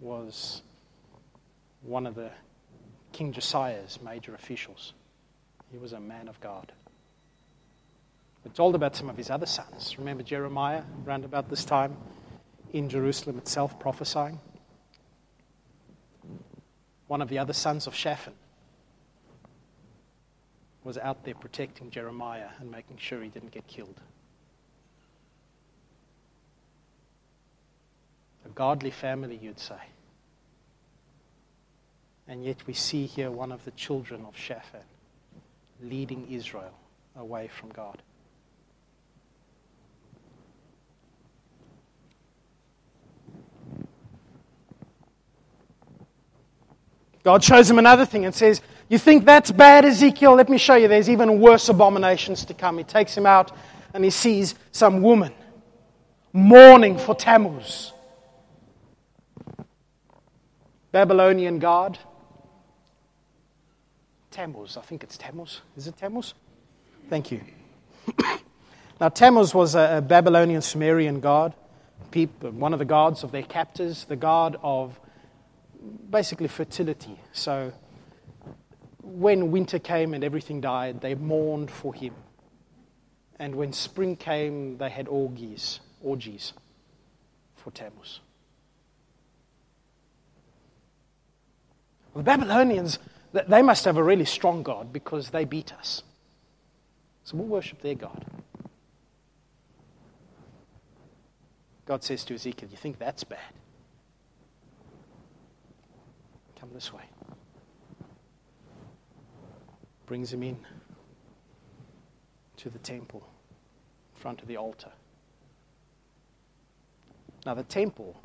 was 0.00 0.62
one 1.82 2.06
of 2.06 2.14
the 2.14 2.30
King 3.12 3.32
Josiah's 3.32 3.98
major 4.02 4.34
officials. 4.34 4.94
He 5.70 5.78
was 5.78 5.92
a 5.92 6.00
man 6.00 6.28
of 6.28 6.40
God. 6.40 6.72
We're 8.44 8.52
told 8.52 8.74
about 8.74 8.96
some 8.96 9.10
of 9.10 9.16
his 9.16 9.30
other 9.30 9.46
sons. 9.46 9.98
Remember 9.98 10.22
Jeremiah, 10.22 10.82
around 11.06 11.24
about 11.24 11.50
this 11.50 11.64
time, 11.64 11.96
in 12.72 12.88
Jerusalem 12.88 13.38
itself, 13.38 13.78
prophesying? 13.80 14.38
one 17.08 17.22
of 17.22 17.28
the 17.28 17.38
other 17.38 17.54
sons 17.54 17.86
of 17.86 17.94
Shaphan, 17.94 18.34
was 20.84 20.96
out 20.98 21.24
there 21.24 21.34
protecting 21.34 21.90
Jeremiah 21.90 22.48
and 22.60 22.70
making 22.70 22.98
sure 22.98 23.22
he 23.22 23.28
didn't 23.28 23.50
get 23.50 23.66
killed. 23.66 24.00
A 28.48 28.50
godly 28.54 28.90
family, 28.90 29.38
you'd 29.40 29.60
say. 29.60 29.76
And 32.26 32.44
yet 32.44 32.66
we 32.66 32.74
see 32.74 33.06
here 33.06 33.30
one 33.30 33.52
of 33.52 33.64
the 33.64 33.70
children 33.72 34.24
of 34.26 34.36
Shaphan 34.36 34.80
leading 35.82 36.30
Israel 36.30 36.74
away 37.16 37.48
from 37.48 37.70
God. 37.70 38.02
God 47.24 47.44
shows 47.44 47.70
him 47.70 47.78
another 47.78 48.06
thing 48.06 48.24
and 48.24 48.34
says, 48.34 48.62
You 48.88 48.98
think 48.98 49.24
that's 49.24 49.50
bad, 49.50 49.84
Ezekiel? 49.84 50.34
Let 50.34 50.48
me 50.48 50.56
show 50.56 50.76
you 50.76 50.88
there's 50.88 51.10
even 51.10 51.40
worse 51.40 51.68
abominations 51.68 52.44
to 52.46 52.54
come. 52.54 52.78
He 52.78 52.84
takes 52.84 53.16
him 53.16 53.26
out 53.26 53.52
and 53.92 54.02
he 54.02 54.10
sees 54.10 54.54
some 54.72 55.02
woman 55.02 55.34
mourning 56.32 56.98
for 56.98 57.14
Tammuz. 57.14 57.92
Babylonian 60.92 61.58
god. 61.58 61.98
Tammuz, 64.30 64.76
I 64.76 64.82
think 64.82 65.02
it's 65.02 65.18
Tammuz. 65.18 65.60
Is 65.76 65.86
it 65.86 65.96
Tammuz? 65.96 66.34
Thank 67.10 67.30
you. 67.30 67.40
now, 69.00 69.08
Tammuz 69.08 69.54
was 69.54 69.74
a, 69.74 70.04
Babylonian 70.06 70.62
Sumerian 70.62 71.20
god, 71.20 71.54
one 72.40 72.72
of 72.72 72.78
the 72.78 72.84
gods 72.84 73.22
of 73.22 73.32
their 73.32 73.42
captors, 73.42 74.04
the 74.04 74.16
god 74.16 74.58
of 74.62 74.98
basically 76.10 76.48
fertility. 76.48 77.18
So, 77.32 77.72
when 79.02 79.50
winter 79.50 79.78
came 79.78 80.14
and 80.14 80.24
everything 80.24 80.60
died, 80.60 81.00
they 81.00 81.14
mourned 81.14 81.70
for 81.70 81.94
him. 81.94 82.14
And 83.38 83.54
when 83.54 83.72
spring 83.72 84.16
came, 84.16 84.78
they 84.78 84.90
had 84.90 85.08
orgies, 85.08 85.80
orgies 86.02 86.52
for 87.56 87.70
Tammuz. 87.70 88.20
The 92.14 92.22
Babylonians, 92.22 92.98
they 93.32 93.62
must 93.62 93.84
have 93.84 93.96
a 93.96 94.02
really 94.02 94.24
strong 94.24 94.62
God 94.62 94.92
because 94.92 95.30
they 95.30 95.44
beat 95.44 95.72
us. 95.72 96.02
So 97.24 97.36
we'll 97.36 97.46
worship 97.46 97.82
their 97.82 97.94
God. 97.94 98.24
God 101.84 102.02
says 102.04 102.24
to 102.24 102.34
Ezekiel, 102.34 102.68
You 102.70 102.76
think 102.76 102.98
that's 102.98 103.24
bad? 103.24 103.38
Come 106.60 106.70
this 106.74 106.92
way. 106.92 107.02
Brings 110.06 110.32
him 110.32 110.42
in 110.42 110.58
to 112.56 112.68
the 112.68 112.78
temple, 112.78 113.22
in 114.14 114.20
front 114.20 114.42
of 114.42 114.48
the 114.48 114.56
altar. 114.56 114.90
Now, 117.46 117.54
the 117.54 117.62
temple 117.62 118.20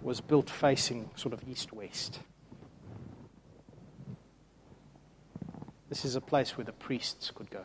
was 0.00 0.20
built 0.20 0.48
facing 0.50 1.10
sort 1.14 1.34
of 1.34 1.46
east 1.48 1.72
west. 1.72 2.20
This 5.88 6.04
is 6.04 6.16
a 6.16 6.20
place 6.20 6.56
where 6.56 6.64
the 6.64 6.72
priests 6.72 7.30
could 7.34 7.50
go, 7.50 7.64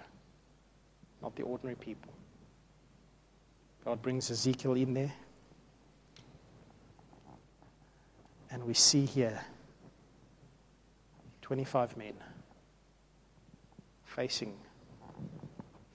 not 1.22 1.36
the 1.36 1.44
ordinary 1.44 1.76
people. 1.76 2.12
God 3.84 4.02
brings 4.02 4.30
Ezekiel 4.30 4.74
in 4.74 4.94
there. 4.94 5.14
And 8.52 8.64
we 8.66 8.74
see 8.74 9.06
here 9.06 9.40
25 11.42 11.98
men 11.98 12.14
facing 14.06 14.54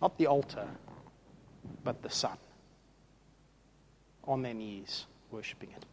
not 0.01 0.19
the 0.19 0.27
altar, 0.27 0.67
but 1.85 2.03
the 2.03 2.11
sun, 2.11 2.37
on 4.25 4.43
their 4.43 4.55
knees, 4.55 5.07
worshipping 5.31 5.71
it. 5.71 5.85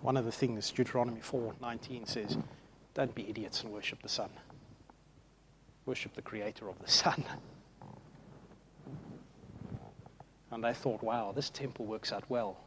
One 0.00 0.16
of 0.16 0.24
the 0.24 0.32
things 0.32 0.70
Deuteronomy 0.70 1.20
4:19 1.20 2.06
says, 2.06 2.38
don't 2.98 3.14
be 3.14 3.30
idiots 3.30 3.62
and 3.62 3.72
worship 3.72 4.02
the 4.02 4.08
sun. 4.08 4.28
Worship 5.86 6.16
the 6.16 6.22
creator 6.22 6.68
of 6.68 6.80
the 6.80 6.90
sun. 6.90 7.24
And 10.50 10.66
I 10.66 10.72
thought, 10.72 11.00
wow, 11.00 11.30
this 11.30 11.48
temple 11.48 11.86
works 11.86 12.10
out 12.10 12.24
well. 12.28 12.58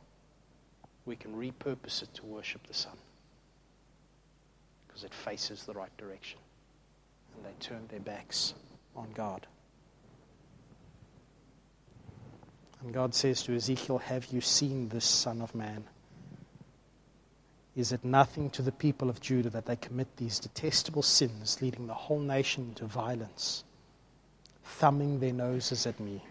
We 1.06 1.18
can 1.18 1.34
repurpose 1.34 2.02
it 2.02 2.14
to 2.14 2.26
worship 2.26 2.66
the 2.66 2.74
sun 2.74 2.96
because 4.88 5.04
it 5.04 5.14
faces 5.14 5.66
the 5.66 5.74
right 5.74 5.96
direction. 5.98 6.40
And 7.36 7.46
they 7.46 7.56
turned 7.60 7.90
their 7.90 8.00
backs 8.00 8.54
on 8.96 9.10
God. 9.14 9.48
And 12.82 12.94
God 12.94 13.14
says 13.14 13.44
to 13.44 13.54
Ezekiel, 13.54 13.98
Have 13.98 14.28
you 14.28 14.40
seen 14.40 14.88
this 14.88 15.04
Son 15.04 15.42
of 15.42 15.54
Man? 15.54 15.84
Is 17.76 17.94
it 17.94 18.04
nothing 18.04 18.50
to 18.52 18.62
the 18.62 18.72
people 18.72 19.10
of 19.10 19.22
Judah 19.22 19.50
that 19.52 19.66
they 19.66 19.78
commit 19.78 20.18
these 20.18 20.40
detestable 20.40 21.04
sins, 21.04 21.62
leading 21.62 21.88
the 21.88 21.94
whole 21.94 22.20
nation 22.20 22.66
into 22.70 22.86
violence, 22.86 23.64
thumbing 24.64 25.20
their 25.20 25.32
noses 25.32 25.88
at 25.88 26.00
me, 26.00 26.22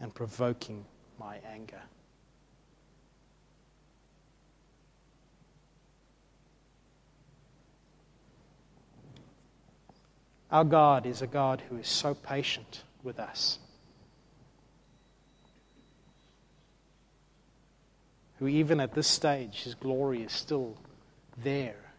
and 0.00 0.14
provoking 0.14 0.84
my 1.18 1.38
anger? 1.52 1.82
Our 10.50 10.64
God 10.64 11.04
is 11.04 11.20
a 11.20 11.26
God 11.26 11.62
who 11.68 11.76
is 11.76 11.88
so 11.88 12.14
patient 12.14 12.82
with 13.02 13.20
us. 13.20 13.58
Who, 18.38 18.46
even 18.46 18.80
at 18.80 18.94
this 18.94 19.06
stage, 19.06 19.62
his 19.64 19.74
glory 19.74 20.22
is 20.22 20.32
still 20.32 20.76
there 21.42 21.92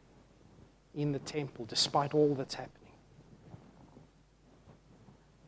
in 0.95 1.11
the 1.11 1.19
temple 1.19 1.65
despite 1.65 2.13
all 2.13 2.33
that's 2.33 2.55
happening. 2.55 2.75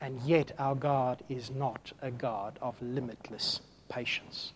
And 0.02 0.20
yet, 0.22 0.52
our 0.58 0.76
God 0.76 1.24
is 1.30 1.52
not 1.52 1.94
a 2.02 2.10
God 2.12 2.58
of 2.62 2.76
limitless 2.82 3.62
patience. 3.88 4.52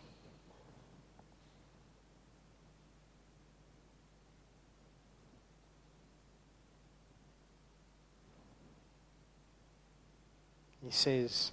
He 10.83 10.91
says, 10.91 11.51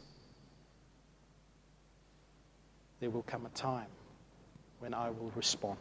There 3.01 3.11
will 3.11 3.23
come 3.23 3.47
a 3.47 3.51
time 3.51 3.87
when 4.83 4.95
I 4.95 5.11
will 5.11 5.31
respond. 5.37 5.79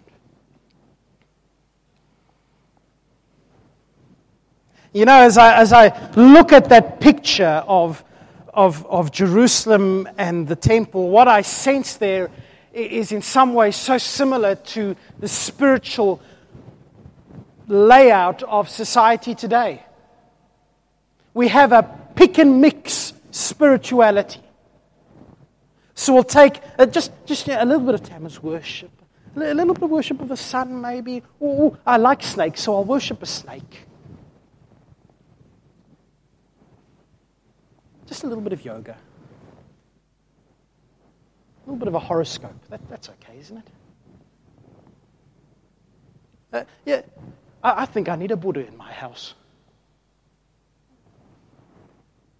You 4.93 5.05
know, 5.05 5.23
as 5.23 5.39
I, 5.39 5.55
as 5.55 5.73
I 5.73 6.11
look 6.15 6.53
at 6.53 6.69
that 6.69 6.99
picture 6.99 7.63
of, 7.65 8.03
of, 8.53 8.85
of 8.85 9.11
Jerusalem 9.11 10.07
and 10.19 10.47
the 10.47 10.55
temple, 10.55 11.09
what 11.09 11.27
I 11.27 11.41
sense 11.41 11.95
there 11.95 12.29
is 12.73 13.11
in 13.11 13.23
some 13.23 13.55
ways 13.55 13.75
so 13.75 13.97
similar 13.97 14.53
to 14.53 14.95
the 15.17 15.27
spiritual 15.27 16.21
layout 17.67 18.43
of 18.43 18.69
society 18.69 19.33
today. 19.33 19.83
We 21.33 21.47
have 21.47 21.71
a 21.71 21.81
pick 22.13 22.37
and 22.37 22.61
mix 22.61 23.13
spirituality. 23.31 24.41
So 26.01 26.13
we'll 26.15 26.23
take 26.23 26.61
uh, 26.79 26.87
just, 26.87 27.11
just 27.27 27.47
a 27.47 27.63
little 27.63 27.85
bit 27.85 27.93
of 27.93 28.01
Tammuz 28.01 28.41
worship, 28.41 28.89
a 29.35 29.53
little 29.53 29.75
bit 29.75 29.83
of 29.83 29.89
worship 29.91 30.19
of 30.19 30.29
the 30.29 30.35
sun, 30.35 30.81
maybe. 30.81 31.21
Oh, 31.39 31.77
I 31.85 31.97
like 31.97 32.23
snakes, 32.23 32.63
so 32.63 32.73
I'll 32.73 32.83
worship 32.83 33.21
a 33.21 33.27
snake. 33.27 33.85
Just 38.07 38.23
a 38.23 38.27
little 38.27 38.41
bit 38.41 38.51
of 38.51 38.65
yoga. 38.65 38.97
A 41.67 41.69
little 41.69 41.77
bit 41.77 41.87
of 41.87 41.93
a 41.93 41.99
horoscope. 41.99 42.59
That, 42.69 42.81
that's 42.89 43.09
okay, 43.09 43.37
isn't 43.37 43.57
it? 43.57 43.67
Uh, 46.51 46.63
yeah, 46.83 47.03
I, 47.63 47.83
I 47.83 47.85
think 47.85 48.09
I 48.09 48.15
need 48.15 48.31
a 48.31 48.35
Buddha 48.35 48.65
in 48.65 48.75
my 48.75 48.91
house. 48.91 49.35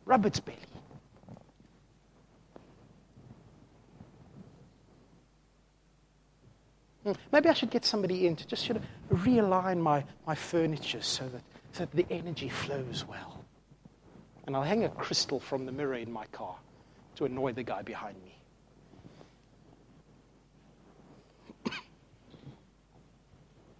Rub 0.06 0.26
its 0.26 0.40
belly. 0.40 0.58
Hmm, 7.04 7.14
maybe 7.32 7.50
I 7.50 7.54
should 7.54 7.72
get 7.72 7.84
somebody 7.84 8.28
in 8.28 8.36
to 8.36 8.46
just 8.46 8.66
sort 8.66 8.78
of 8.78 8.84
realign 9.12 9.80
my, 9.80 10.04
my 10.28 10.36
furniture 10.36 11.02
so 11.02 11.28
that, 11.30 11.42
so 11.72 11.86
that 11.86 11.96
the 11.96 12.06
energy 12.12 12.50
flows 12.50 13.06
well. 13.08 13.44
And 14.46 14.56
I'll 14.56 14.62
hang 14.64 14.84
a 14.84 14.90
crystal 14.90 15.40
from 15.40 15.66
the 15.66 15.72
mirror 15.72 15.96
in 15.96 16.12
my 16.12 16.26
car 16.28 16.56
to 17.16 17.26
annoy 17.26 17.54
the 17.54 17.64
guy 17.64 17.82
behind 17.82 18.18
me. 18.24 18.38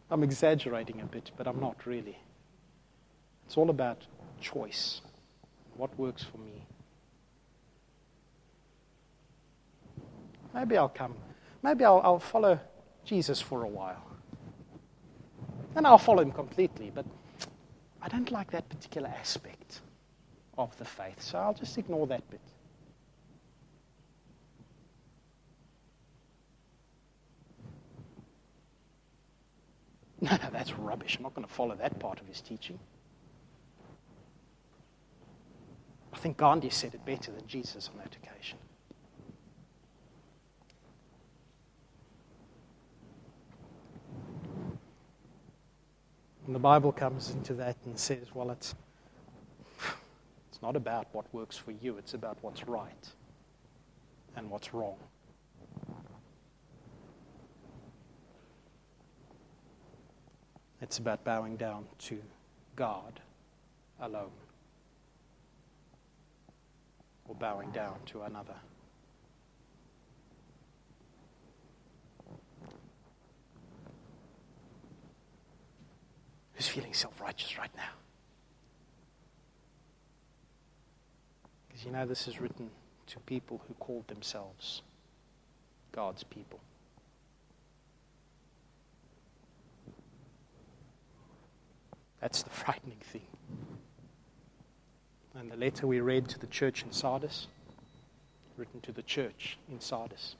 I'm 0.10 0.24
exaggerating 0.24 1.02
a 1.02 1.06
bit, 1.06 1.32
but 1.38 1.48
I'm 1.48 1.60
not 1.60 1.86
really. 1.86 2.18
It's 3.46 3.58
all 3.58 3.70
about 3.70 4.02
choice. 4.40 5.02
What 5.76 5.96
works 6.00 6.24
for 6.24 6.38
me? 6.38 6.66
Maybe 10.54 10.78
I'll 10.78 10.90
come. 10.90 11.16
Maybe 11.64 11.86
I'll, 11.86 12.02
I'll 12.04 12.20
follow 12.20 12.60
Jesus 13.06 13.42
for 13.42 13.64
a 13.64 13.68
while. 13.68 14.06
And 15.76 15.88
I'll 15.88 15.98
follow 15.98 16.22
him 16.22 16.32
completely, 16.32 16.92
but 16.94 17.06
I 18.02 18.08
don't 18.08 18.32
like 18.32 18.52
that 18.52 18.68
particular 18.70 19.10
aspect 19.10 19.82
of 20.58 20.76
the 20.78 20.86
faith, 20.86 21.22
so 21.22 21.38
I'll 21.38 21.54
just 21.54 21.78
ignore 21.78 22.08
that 22.08 22.30
bit. 22.30 22.42
No, 30.24 30.30
no, 30.30 30.50
that's 30.52 30.72
rubbish. 30.74 31.16
I'm 31.18 31.24
not 31.24 31.34
going 31.34 31.48
to 31.48 31.52
follow 31.52 31.74
that 31.74 31.98
part 31.98 32.22
of 32.22 32.28
his 32.28 32.42
teaching. 32.42 32.78
I 36.14 36.18
think 36.18 36.38
Gandhi 36.38 36.70
said 36.70 36.94
it 36.94 37.04
better 37.04 37.32
than 37.32 37.48
Jesus 37.48 37.90
on 37.92 37.98
that 37.98 38.16
occasion. 38.16 38.60
And 46.52 46.56
the 46.58 46.60
Bible 46.60 46.92
comes 46.92 47.30
into 47.30 47.54
that 47.54 47.78
and 47.86 47.98
says, 47.98 48.36
well, 48.36 48.52
it's, 48.52 48.76
it's 50.50 50.62
not 50.62 50.76
about 50.76 51.08
what 51.14 51.34
works 51.34 51.56
for 51.56 51.72
you, 51.72 51.98
it's 51.98 52.14
about 52.14 52.38
what's 52.42 52.68
right 52.68 53.10
and 54.36 54.50
what's 54.50 54.74
wrong. 54.74 54.98
It's 60.82 60.98
about 60.98 61.24
bowing 61.24 61.56
down 61.56 61.86
to 62.00 62.22
God 62.76 63.22
alone 64.02 64.32
or 67.30 67.36
bowing 67.36 67.72
down 67.72 67.96
to 68.08 68.24
another. 68.24 68.56
Who's 76.62 76.68
feeling 76.68 76.94
self 76.94 77.20
righteous 77.20 77.58
right 77.58 77.76
now? 77.76 77.90
Because 81.68 81.84
you 81.84 81.92
know, 81.92 82.06
this 82.06 82.28
is 82.28 82.40
written 82.40 82.70
to 83.08 83.20
people 83.22 83.64
who 83.68 83.74
called 83.80 84.08
themselves 84.08 84.84
God's 85.92 86.24
people. 86.24 86.60
That's 92.20 92.44
the 92.44 92.50
frightening 92.52 93.00
thing. 93.12 93.26
And 95.34 95.50
the 95.50 95.58
letter 95.58 95.88
we 95.88 96.00
read 96.00 96.30
to 96.30 96.38
the 96.38 96.46
church 96.46 96.84
in 96.84 96.92
Sardis, 96.92 97.48
written 98.56 98.82
to 98.82 98.92
the 98.92 99.02
church 99.02 99.58
in 99.68 99.82
Sardis. 99.82 100.36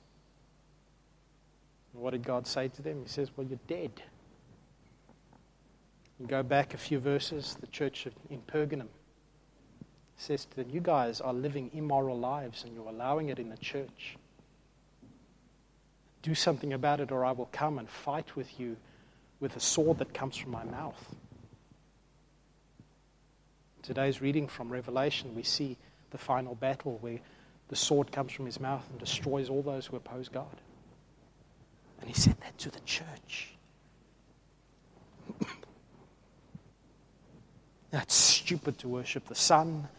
What 1.94 2.12
did 2.12 2.24
God 2.24 2.46
say 2.46 2.68
to 2.68 2.84
them? 2.84 3.02
He 3.02 3.10
says, 3.10 3.32
Well, 3.36 3.48
you're 3.48 3.58
dead. 3.68 4.04
You 6.22 6.28
go 6.28 6.44
back 6.44 6.76
a 6.76 6.78
few 6.78 7.00
verses, 7.00 7.58
the 7.60 7.68
church 7.68 8.08
in 8.30 8.42
Pergamum 8.42 8.90
says 10.18 10.46
to 10.46 10.56
them, 10.56 10.70
You 10.70 10.80
guys 10.80 11.20
are 11.20 11.34
living 11.34 11.72
immoral 11.74 12.18
lives 12.18 12.64
and 12.64 12.76
you're 12.76 12.88
allowing 12.88 13.30
it 13.30 13.40
in 13.40 13.50
the 13.50 13.58
church. 13.58 14.18
Do 16.22 16.36
something 16.36 16.74
about 16.74 17.00
it, 17.00 17.12
or 17.12 17.26
I 17.26 17.32
will 17.32 17.50
come 17.52 17.80
and 17.80 17.90
fight 17.90 18.36
with 18.36 18.60
you 18.60 18.78
with 19.40 19.56
a 19.56 19.60
sword 19.60 19.98
that 19.98 20.14
comes 20.14 20.38
from 20.38 20.52
my 20.52 20.64
mouth. 20.64 21.16
Today's 23.82 24.22
reading 24.22 24.48
from 24.48 24.72
Revelation, 24.72 25.34
we 25.34 25.42
see 25.42 25.76
the 26.12 26.20
final 26.20 26.54
battle 26.54 27.00
where 27.02 27.18
the 27.70 27.76
sword 27.76 28.12
comes 28.12 28.32
from 28.32 28.46
his 28.46 28.60
mouth 28.60 28.86
and 28.92 29.00
destroys 29.00 29.50
all 29.50 29.64
those 29.64 29.88
who 29.88 29.96
oppose 29.96 30.30
God. 30.30 30.62
And 32.00 32.08
he 32.08 32.14
said 32.14 32.36
that 32.42 32.60
to 32.60 32.70
the 32.70 32.80
church. 32.82 33.56
That's 37.92 38.14
stupid 38.14 38.78
to 38.80 38.88
worship 38.88 39.28
the 39.28 39.36
sun, 39.36 39.90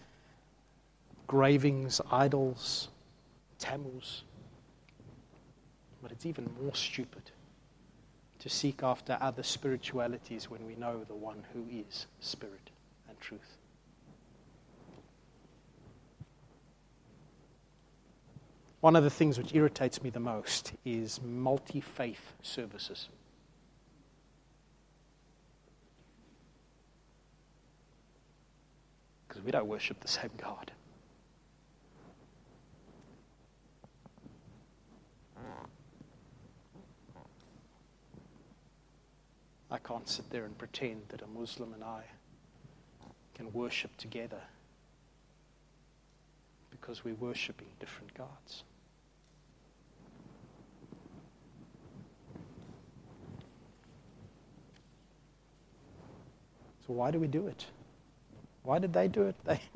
gravings, 1.27 2.01
idols, 2.11 2.89
Tammuz. 3.59 4.25
But 6.03 6.11
it's 6.11 6.27
even 6.27 6.51
more 6.61 6.75
stupid 6.75 7.31
to 8.41 8.49
seek 8.49 8.83
after 8.83 9.17
other 9.21 9.43
spiritualities 9.43 10.51
when 10.51 10.67
we 10.67 10.75
know 10.75 11.05
the 11.07 11.15
one 11.15 11.45
who 11.53 11.65
is 11.71 12.07
spirit 12.19 12.71
and 13.09 13.21
truth. 13.21 13.59
One 18.81 18.97
of 18.97 19.05
the 19.05 19.11
things 19.11 19.39
which 19.39 19.55
irritates 19.55 20.03
me 20.03 20.11
the 20.11 20.19
most 20.19 20.73
is 20.85 21.21
multi 21.23 21.81
faith 21.81 22.35
services. 22.43 23.09
Because 29.33 29.47
we 29.47 29.51
don't 29.51 29.67
worship 29.67 29.99
the 30.01 30.09
same 30.09 30.29
God. 30.37 30.73
I 39.71 39.79
can't 39.79 40.07
sit 40.07 40.29
there 40.29 40.45
and 40.45 40.59
pretend 40.59 41.05
that 41.09 41.23
a 41.23 41.27
Muslim 41.27 41.73
and 41.73 41.83
I 41.83 42.03
can 43.35 43.51
worship 43.55 43.97
together 43.97 44.43
because 46.71 47.03
we're 47.03 47.15
worshiping 47.15 47.69
different 47.81 48.13
gods. 48.13 48.65
So, 56.87 56.93
why 56.93 57.11
do 57.11 57.19
we 57.19 57.29
do 57.29 57.47
it? 57.47 57.65
Why 58.63 58.79
did 58.79 58.93
they 58.93 59.09
do 59.09 59.23
it? 59.23 59.35
They 59.45 59.61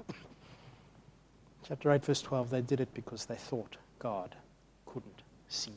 Chapter 1.69 1.91
8, 1.91 2.05
verse 2.05 2.23
12, 2.23 2.51
they 2.51 2.61
did 2.61 2.81
it 2.81 2.95
because 2.95 3.27
they 3.27 3.35
thought 3.35 3.77
God 3.99 4.37
couldn't 4.87 5.23
see. 5.49 5.73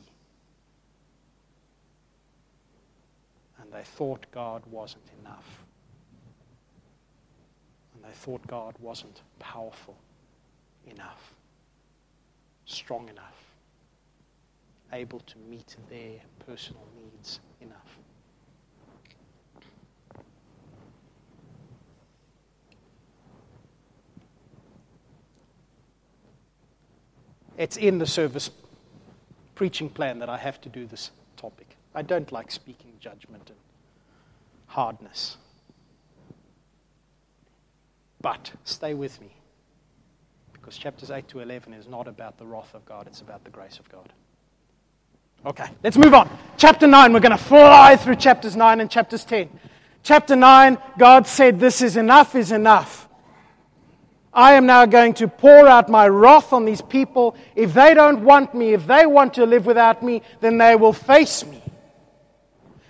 And 3.60 3.72
they 3.72 3.82
thought 3.82 4.24
God 4.30 4.62
wasn't 4.70 5.02
enough. 5.20 5.64
And 7.94 8.04
they 8.04 8.14
thought 8.14 8.46
God 8.46 8.76
wasn't 8.78 9.22
powerful 9.40 9.96
enough, 10.86 11.34
strong 12.66 13.08
enough, 13.08 13.44
able 14.92 15.18
to 15.20 15.38
meet 15.38 15.74
their 15.88 16.20
personal 16.46 16.86
needs 16.96 17.40
enough. 17.60 17.98
It's 27.60 27.76
in 27.76 27.98
the 27.98 28.06
service 28.06 28.48
preaching 29.54 29.90
plan 29.90 30.20
that 30.20 30.30
I 30.30 30.38
have 30.38 30.62
to 30.62 30.70
do 30.70 30.86
this 30.86 31.10
topic. 31.36 31.76
I 31.94 32.00
don't 32.00 32.32
like 32.32 32.50
speaking 32.50 32.92
judgment 33.00 33.50
and 33.50 33.58
hardness. 34.66 35.36
But 38.18 38.52
stay 38.64 38.94
with 38.94 39.20
me. 39.20 39.34
Because 40.54 40.78
chapters 40.78 41.10
8 41.10 41.28
to 41.28 41.40
11 41.40 41.74
is 41.74 41.86
not 41.86 42.08
about 42.08 42.38
the 42.38 42.46
wrath 42.46 42.74
of 42.74 42.86
God, 42.86 43.06
it's 43.06 43.20
about 43.20 43.44
the 43.44 43.50
grace 43.50 43.78
of 43.78 43.86
God. 43.90 44.10
Okay, 45.44 45.68
let's 45.84 45.98
move 45.98 46.14
on. 46.14 46.30
Chapter 46.56 46.86
9, 46.86 47.12
we're 47.12 47.20
going 47.20 47.36
to 47.36 47.44
fly 47.44 47.94
through 47.96 48.16
chapters 48.16 48.56
9 48.56 48.80
and 48.80 48.90
chapters 48.90 49.22
10. 49.26 49.50
Chapter 50.02 50.34
9, 50.34 50.78
God 50.98 51.26
said, 51.26 51.60
This 51.60 51.82
is 51.82 51.98
enough, 51.98 52.34
is 52.34 52.52
enough. 52.52 53.06
I 54.32 54.52
am 54.54 54.66
now 54.66 54.86
going 54.86 55.14
to 55.14 55.28
pour 55.28 55.66
out 55.66 55.88
my 55.88 56.06
wrath 56.06 56.52
on 56.52 56.64
these 56.64 56.80
people. 56.80 57.34
If 57.56 57.74
they 57.74 57.94
don't 57.94 58.22
want 58.22 58.54
me, 58.54 58.74
if 58.74 58.86
they 58.86 59.04
want 59.04 59.34
to 59.34 59.46
live 59.46 59.66
without 59.66 60.02
me, 60.02 60.22
then 60.40 60.58
they 60.58 60.76
will 60.76 60.92
face 60.92 61.44
me. 61.44 61.60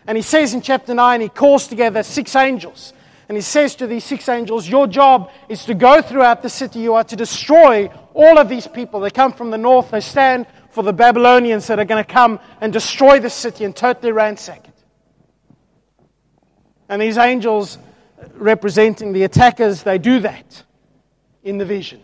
And 0.07 0.19
he 0.19 0.23
says 0.23 0.53
in 0.53 0.61
chapter 0.61 0.93
9, 0.93 1.21
he 1.21 1.29
calls 1.29 1.67
together 1.67 2.03
six 2.03 2.37
angels. 2.37 2.93
And 3.29 3.37
he 3.37 3.43
says 3.43 3.77
to 3.77 3.87
these 3.87 4.05
six 4.05 4.29
angels, 4.29 4.69
Your 4.69 4.87
job 4.87 5.31
is 5.49 5.65
to 5.67 5.75
go 5.75 6.03
throughout 6.03 6.43
the 6.43 6.51
city. 6.51 6.81
You 6.81 6.95
are 6.95 7.05
to 7.05 7.17
destroy 7.17 7.87
all 8.13 8.39
of 8.39 8.49
these 8.49 8.67
people. 8.67 9.01
They 9.01 9.11
come 9.11 9.33
from 9.33 9.51
the 9.51 9.59
north, 9.59 9.93
they 9.93 10.01
stand 10.01 10.47
for 10.71 10.83
the 10.83 10.93
Babylonians 10.93 11.67
that 11.69 11.79
are 11.79 11.85
going 11.85 12.05
to 12.05 12.13
come 12.13 12.39
and 12.61 12.73
destroy 12.73 13.19
the 13.19 13.31
city 13.31 13.65
and 13.65 13.75
totally 13.75 14.13
ransack 14.13 14.69
it. 14.69 14.75
And 16.89 17.01
these 17.01 17.19
angels, 17.19 17.79
representing 18.35 19.13
the 19.13 19.23
attackers, 19.23 19.85
they 19.85 19.99
do 19.99 20.21
that 20.21 20.65
in 21.43 21.59
the 21.59 21.65
vision. 21.65 22.03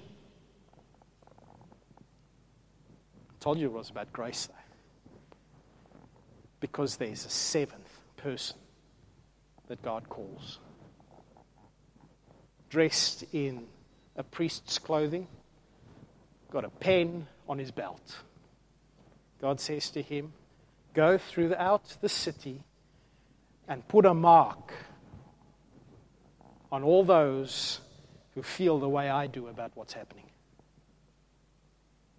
I 3.31 3.35
told 3.41 3.59
you 3.59 3.67
it 3.67 3.73
was 3.73 3.91
about 3.91 4.13
grace, 4.13 4.47
though. 4.47 4.55
Because 6.61 6.97
there's 6.97 7.25
a 7.27 7.31
seventh 7.31 8.01
person 8.17 8.57
that 9.69 9.83
God 9.83 10.09
calls. 10.09 10.59
Dressed 12.71 13.25
in 13.33 13.67
a 14.17 14.23
priest's 14.23 14.79
clothing, 14.79 15.29
got 16.51 16.65
a 16.65 16.71
pen 16.71 17.27
on 17.49 17.59
his 17.59 17.71
belt. 17.71 18.19
God 19.41 19.61
says 19.61 19.91
to 19.91 20.03
him, 20.03 20.33
Go 20.95 21.19
throughout 21.19 21.99
the 22.01 22.09
city 22.09 22.63
and 23.69 23.87
put 23.87 24.07
a 24.07 24.15
mark 24.15 24.73
on 26.73 26.83
all 26.83 27.05
those 27.05 27.81
who 28.37 28.43
feel 28.43 28.79
the 28.79 28.89
way 28.89 29.09
I 29.09 29.27
do 29.27 29.49
about 29.49 29.73
what's 29.75 29.95
happening. 29.95 30.27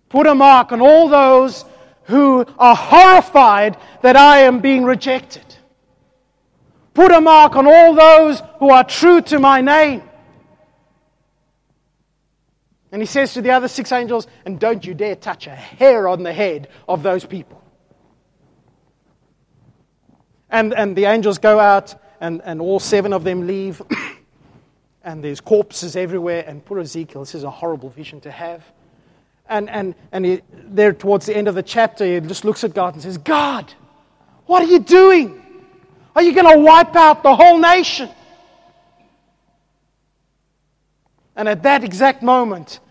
Put 0.09 0.25
a 0.25 0.33
mark 0.33 0.71
on 0.71 0.81
all 0.81 1.09
those 1.09 1.63
who 2.05 2.43
are 2.57 2.75
horrified 2.75 3.77
that 4.01 4.15
I 4.15 4.39
am 4.39 4.59
being 4.59 4.83
rejected. 4.83 5.45
Put 6.95 7.11
a 7.11 7.21
mark 7.21 7.55
on 7.55 7.67
all 7.67 7.93
those 7.93 8.41
who 8.57 8.71
are 8.71 8.83
true 8.83 9.21
to 9.21 9.37
my 9.37 9.61
name. 9.61 10.01
And 12.91 12.99
he 12.99 13.05
says 13.05 13.33
to 13.33 13.43
the 13.43 13.51
other 13.51 13.67
six 13.67 13.91
angels, 13.91 14.25
and 14.43 14.59
don't 14.59 14.83
you 14.83 14.95
dare 14.95 15.15
touch 15.15 15.45
a 15.45 15.51
hair 15.51 16.07
on 16.07 16.23
the 16.23 16.33
head 16.33 16.67
of 16.89 17.03
those 17.03 17.25
people. 17.25 17.63
And, 20.49 20.73
and 20.73 20.95
the 20.95 21.05
angels 21.05 21.37
go 21.37 21.59
out 21.59 21.93
and, 22.19 22.41
and 22.43 22.59
all 22.59 22.79
seven 22.79 23.13
of 23.13 23.23
them 23.23 23.45
leave, 23.45 23.83
and 25.07 25.23
there's 25.23 25.39
corpses 25.39 25.95
everywhere. 25.95 26.43
And 26.45 26.63
poor 26.63 26.79
Ezekiel, 26.79 27.21
this 27.21 27.33
is 27.33 27.45
a 27.45 27.49
horrible 27.49 27.89
vision 27.89 28.19
to 28.21 28.29
have. 28.29 28.61
And, 29.47 29.69
and, 29.69 29.95
and 30.11 30.25
he, 30.25 30.41
there 30.51 30.91
towards 30.91 31.25
the 31.25 31.35
end 31.35 31.47
of 31.47 31.55
the 31.55 31.63
chapter, 31.63 32.05
he 32.05 32.19
just 32.19 32.43
looks 32.43 32.65
at 32.65 32.73
God 32.73 32.93
and 32.93 33.01
says, 33.01 33.17
God, 33.17 33.73
what 34.47 34.61
are 34.61 34.65
you 34.65 34.79
doing? 34.79 35.41
Are 36.13 36.21
you 36.21 36.33
going 36.33 36.53
to 36.53 36.59
wipe 36.59 36.93
out 36.97 37.23
the 37.23 37.33
whole 37.33 37.57
nation? 37.57 38.09
And 41.37 41.47
at 41.47 41.63
that 41.63 41.85
exact 41.85 42.21
moment, 42.21 42.81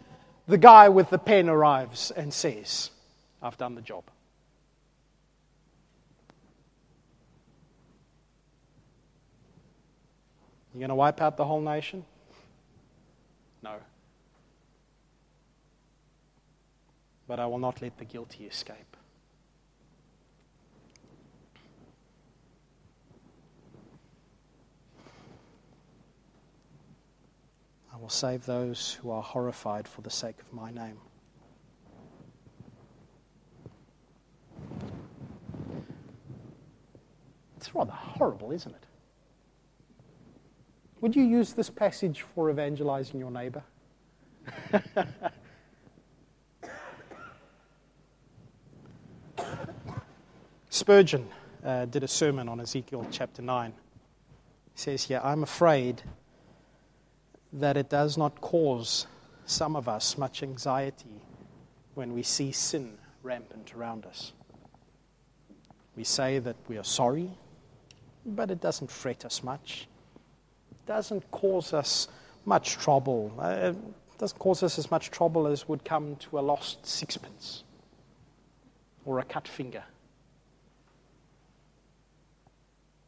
the 0.48 0.57
guy 0.57 0.88
with 0.88 1.11
the 1.11 1.18
pen 1.18 1.50
arrives 1.50 2.12
and 2.12 2.33
says, 2.33 2.90
I've 3.42 3.59
done 3.59 3.74
the 3.74 3.83
job. 3.83 4.05
You 10.76 10.80
going 10.80 10.90
to 10.90 10.94
wipe 10.94 11.22
out 11.22 11.38
the 11.38 11.44
whole 11.46 11.62
nation? 11.62 12.04
No. 13.62 13.76
But 17.26 17.40
I 17.40 17.46
will 17.46 17.56
not 17.56 17.80
let 17.80 17.96
the 17.96 18.04
guilty 18.04 18.44
escape. 18.44 18.94
I 27.90 27.96
will 27.96 28.10
save 28.10 28.44
those 28.44 28.98
who 29.00 29.10
are 29.10 29.22
horrified 29.22 29.88
for 29.88 30.02
the 30.02 30.10
sake 30.10 30.36
of 30.42 30.52
my 30.52 30.70
name. 30.70 30.98
It's 37.56 37.74
rather 37.74 37.92
horrible, 37.92 38.52
isn't 38.52 38.74
it? 38.74 38.86
Would 41.07 41.14
you 41.14 41.23
use 41.23 41.53
this 41.53 41.71
passage 41.71 42.23
for 42.35 42.51
evangelizing 42.51 43.21
your 43.21 43.31
neighbor? 43.31 43.62
Spurgeon 50.69 51.29
uh, 51.64 51.85
did 51.85 52.03
a 52.03 52.09
sermon 52.09 52.49
on 52.49 52.59
Ezekiel 52.59 53.07
chapter 53.12 53.40
9. 53.40 53.73
He 53.73 53.77
says 54.75 55.05
here, 55.05 55.21
I'm 55.23 55.45
afraid 55.45 56.03
that 57.53 57.77
it 57.77 57.88
does 57.88 58.19
not 58.19 58.40
cause 58.40 59.07
some 59.45 59.77
of 59.77 59.88
us 59.88 60.19
much 60.19 60.42
anxiety 60.42 61.21
when 61.95 62.14
we 62.14 62.25
see 62.25 62.51
sin 62.51 62.99
rampant 63.23 63.73
around 63.77 64.07
us. 64.07 64.33
We 65.95 66.03
say 66.03 66.40
that 66.40 66.57
we 66.66 66.77
are 66.77 66.85
sorry, 66.85 67.31
but 68.25 68.51
it 68.51 68.61
doesn't 68.61 68.90
fret 68.90 69.25
us 69.25 69.45
much 69.45 69.87
doesn't 70.87 71.31
cause 71.31 71.72
us 71.72 72.09
much 72.44 72.77
trouble. 72.77 73.33
Uh, 73.38 73.72
it 73.72 74.18
doesn't 74.18 74.38
cause 74.38 74.62
us 74.62 74.79
as 74.79 74.90
much 74.90 75.11
trouble 75.11 75.46
as 75.46 75.68
would 75.68 75.85
come 75.85 76.16
to 76.16 76.38
a 76.38 76.40
lost 76.40 76.87
sixpence 76.87 77.64
or 79.05 79.18
a 79.18 79.25
cut 79.25 79.46
finger. 79.46 79.85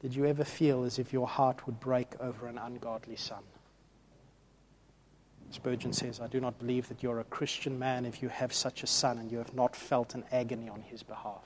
Did 0.01 0.15
you 0.15 0.27
ever 0.27 0.45
feel 0.45 0.85
as 0.85 0.99
if 0.99 1.13
your 1.13 1.27
heart 1.27 1.67
would 1.67 1.81
break 1.81 2.09
over 2.21 2.47
an 2.47 2.59
ungodly 2.59 3.17
son? 3.17 3.43
Spurgeon 5.51 5.93
says, 5.93 6.21
I 6.21 6.27
do 6.27 6.41
not 6.41 6.59
believe 6.59 6.89
that 6.89 7.03
you're 7.03 7.21
a 7.21 7.25
Christian 7.25 7.79
man 7.79 8.05
if 8.05 8.23
you 8.23 8.29
have 8.29 8.53
such 8.53 8.83
a 8.83 8.87
son 8.87 9.19
and 9.19 9.33
you 9.33 9.39
have 9.39 9.55
not 9.55 9.75
felt 9.75 10.15
an 10.15 10.25
agony 10.31 10.69
on 10.69 10.83
his 10.83 11.03
behalf. 11.03 11.43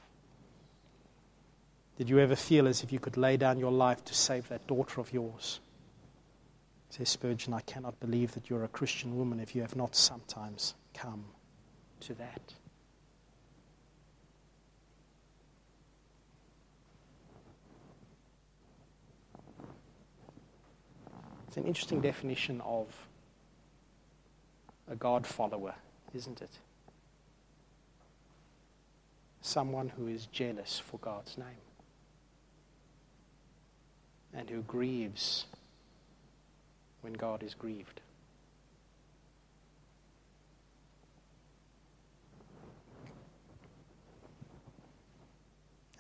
Did 1.99 2.11
you 2.11 2.19
ever 2.19 2.35
feel 2.35 2.67
as 2.67 2.83
if 2.83 2.93
you 2.93 2.99
could 2.99 3.17
lay 3.17 3.37
down 3.37 3.59
your 3.59 3.71
life 3.71 4.05
to 4.07 4.15
save 4.15 4.49
that 4.49 4.67
daughter 4.67 5.01
of 5.01 5.13
yours? 5.13 5.61
Says 6.93 7.09
Spurgeon, 7.09 7.55
I 7.55 7.63
cannot 7.63 7.99
believe 8.01 8.33
that 8.33 8.51
you're 8.51 8.65
a 8.65 8.69
Christian 8.69 9.17
woman 9.17 9.41
if 9.41 9.55
you 9.55 9.63
have 9.63 9.75
not 9.75 9.97
sometimes 9.97 10.75
come 10.93 11.25
to 12.01 12.13
that. 12.13 12.53
It's 21.49 21.57
an 21.57 21.65
interesting 21.65 22.03
definition 22.03 22.61
of 22.61 22.89
a 24.87 24.95
God 24.95 25.27
follower, 25.27 25.75
isn't 26.13 26.43
it? 26.43 26.59
Someone 29.41 29.89
who 29.89 30.09
is 30.09 30.27
jealous 30.27 30.79
for 30.79 30.99
God's 30.99 31.39
name 31.39 31.47
and 34.35 34.51
who 34.51 34.61
grieves 34.61 35.47
when 37.03 37.13
God 37.13 37.43
is 37.43 37.55
grieved. 37.55 38.01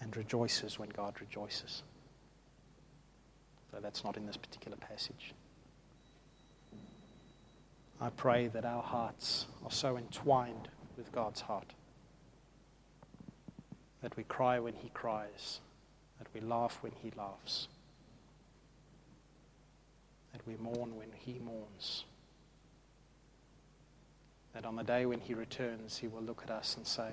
And 0.00 0.16
rejoices 0.16 0.78
when 0.78 0.88
God 0.88 1.20
rejoices. 1.20 1.82
So 3.70 3.78
that's 3.80 4.04
not 4.04 4.16
in 4.16 4.26
this 4.26 4.36
particular 4.36 4.76
passage. 4.76 5.34
I 8.00 8.10
pray 8.10 8.48
that 8.48 8.64
our 8.64 8.82
hearts 8.82 9.46
are 9.64 9.70
so 9.70 9.96
entwined 9.96 10.68
with 10.96 11.12
God's 11.12 11.42
heart 11.42 11.72
that 14.02 14.16
we 14.16 14.24
cry 14.24 14.58
when 14.58 14.74
He 14.74 14.88
cries, 14.88 15.60
that 16.18 16.26
we 16.34 16.40
laugh 16.40 16.78
when 16.82 16.92
He 17.00 17.12
laughs 17.16 17.68
that 20.32 20.46
we 20.46 20.56
mourn 20.56 20.96
when 20.96 21.08
he 21.14 21.38
mourns. 21.38 22.04
That 24.54 24.64
on 24.64 24.76
the 24.76 24.82
day 24.82 25.06
when 25.06 25.20
he 25.20 25.34
returns, 25.34 25.96
he 25.96 26.08
will 26.08 26.22
look 26.22 26.42
at 26.42 26.50
us 26.50 26.76
and 26.76 26.86
say, 26.86 27.10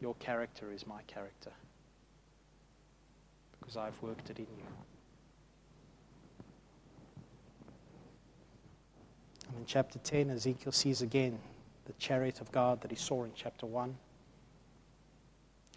Your 0.00 0.14
character 0.16 0.70
is 0.70 0.86
my 0.86 1.00
character 1.06 1.52
because 3.58 3.76
I've 3.78 4.00
worked 4.02 4.28
it 4.28 4.38
in 4.38 4.44
you. 4.44 4.64
And 9.48 9.58
in 9.58 9.64
chapter 9.66 9.98
10, 9.98 10.28
Ezekiel 10.30 10.72
sees 10.72 11.00
again 11.00 11.38
the 11.86 11.94
chariot 11.94 12.40
of 12.42 12.52
God 12.52 12.82
that 12.82 12.90
he 12.90 12.96
saw 12.96 13.24
in 13.24 13.30
chapter 13.34 13.64
1. 13.64 13.96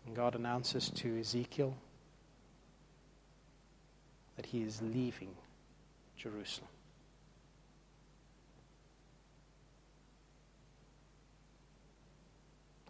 And 0.06 0.16
God 0.16 0.36
announces 0.36 0.90
to 0.90 1.18
Ezekiel 1.20 1.76
that 4.38 4.46
he 4.46 4.62
is 4.62 4.82
leaving 4.82 5.36
Jerusalem. 6.16 6.70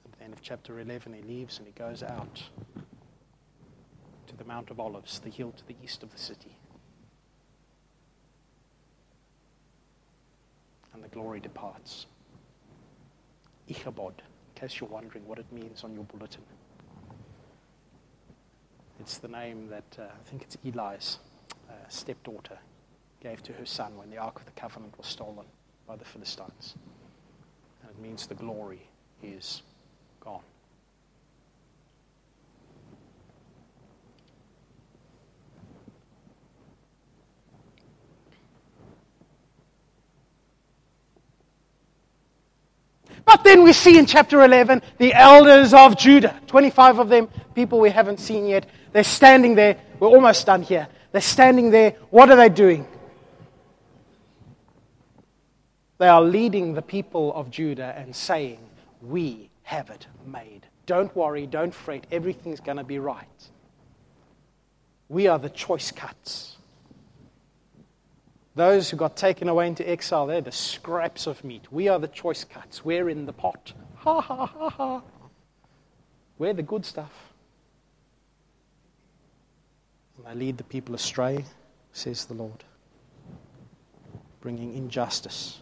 At 0.06 0.20
the 0.20 0.24
end 0.26 0.34
of 0.34 0.42
chapter 0.42 0.80
11, 0.80 1.14
he 1.14 1.22
leaves 1.22 1.58
and 1.58 1.66
he 1.66 1.74
goes 1.74 2.04
out 2.04 2.44
to 4.28 4.36
the 4.36 4.44
Mount 4.44 4.70
of 4.70 4.80
Olives, 4.80 5.20
the 5.20 5.30
hill 5.30 5.54
to 5.54 5.66
the 5.68 5.76
east 5.84 6.04
of 6.04 6.12
the 6.12 6.18
city. 6.20 6.58
And 10.94 11.04
the 11.04 11.08
glory 11.08 11.40
departs. 11.40 12.08
Ichabod, 13.70 14.22
in 14.56 14.62
case 14.62 14.80
you're 14.80 14.90
wondering 14.90 15.26
what 15.28 15.40
it 15.40 15.46
means 15.52 15.84
on 15.84 15.94
your 15.94 16.04
bulletin. 16.04 16.44
It's 19.00 19.20
the 19.20 19.28
name 19.28 19.70
that 19.70 19.98
uh, 20.00 20.04
I 20.04 20.30
think 20.30 20.42
it's 20.42 20.58
Eli's 20.66 21.20
Uh, 21.70 21.74
stepdaughter 21.90 22.58
gave 23.22 23.44
to 23.44 23.54
her 23.54 23.66
son 23.66 23.98
when 23.98 24.10
the 24.10 24.18
Ark 24.18 24.40
of 24.40 24.46
the 24.46 24.52
Covenant 24.52 24.98
was 24.98 25.08
stolen 25.08 25.46
by 25.88 25.96
the 25.96 26.06
Philistines. 26.06 26.76
And 27.82 27.92
it 27.92 28.00
means 28.02 28.28
the 28.28 28.36
glory 28.36 28.82
is 29.22 29.62
gone. 30.20 30.42
But 43.28 43.44
then 43.44 43.64
we 43.64 43.74
see 43.74 44.00
in 44.00 44.06
chapter 44.06 44.42
11 44.46 44.82
the 44.98 45.14
elders 45.14 45.74
of 45.74 45.98
Judah, 45.98 46.40
25 46.48 47.00
of 47.00 47.10
them, 47.10 47.28
people 47.54 47.80
we 47.82 47.90
haven't 47.90 48.22
seen 48.22 48.48
yet. 48.48 48.66
They're 48.94 49.04
standing 49.04 49.54
there. 49.54 49.78
We're 50.00 50.08
almost 50.08 50.46
done 50.46 50.62
here. 50.62 50.88
They're 51.18 51.22
standing 51.24 51.72
there. 51.72 51.96
What 52.12 52.30
are 52.30 52.36
they 52.36 52.48
doing? 52.48 52.86
They 55.98 56.08
are 56.08 56.22
leading 56.22 56.76
the 56.76 56.84
people 56.84 57.34
of 57.34 57.50
Judah 57.50 57.96
and 57.98 58.16
saying, 58.16 58.60
We 59.02 59.50
have 59.64 59.90
it 59.90 60.06
made. 60.28 60.68
Don't 60.86 61.16
worry, 61.16 61.48
don't 61.48 61.74
fret, 61.74 62.06
everything's 62.12 62.60
going 62.60 62.78
to 62.78 62.84
be 62.84 63.00
right. 63.00 63.50
We 65.10 65.26
are 65.26 65.40
the 65.40 65.50
choice 65.50 65.92
cuts. 65.92 66.58
Those 68.54 68.92
who 68.92 68.98
got 68.98 69.18
taken 69.18 69.50
away 69.50 69.66
into 69.66 69.90
exile, 69.90 70.28
they're 70.28 70.42
the 70.42 70.52
scraps 70.52 71.26
of 71.26 71.44
meat. 71.44 71.66
We 71.72 71.88
are 71.88 71.98
the 71.98 72.10
choice 72.10 72.44
cuts. 72.44 72.86
We're 72.86 73.10
in 73.10 73.26
the 73.26 73.34
pot. 73.34 73.74
Ha 73.96 74.22
ha 74.22 74.46
ha 74.46 74.70
ha. 74.70 75.02
We're 76.38 76.54
the 76.54 76.62
good 76.62 76.86
stuff. 76.86 77.27
They 80.28 80.36
lead 80.36 80.58
the 80.58 80.66
people 80.66 80.94
astray, 80.94 81.46
says 81.94 82.26
the 82.26 82.34
Lord, 82.34 82.66
bringing 84.42 84.76
injustice. 84.76 85.62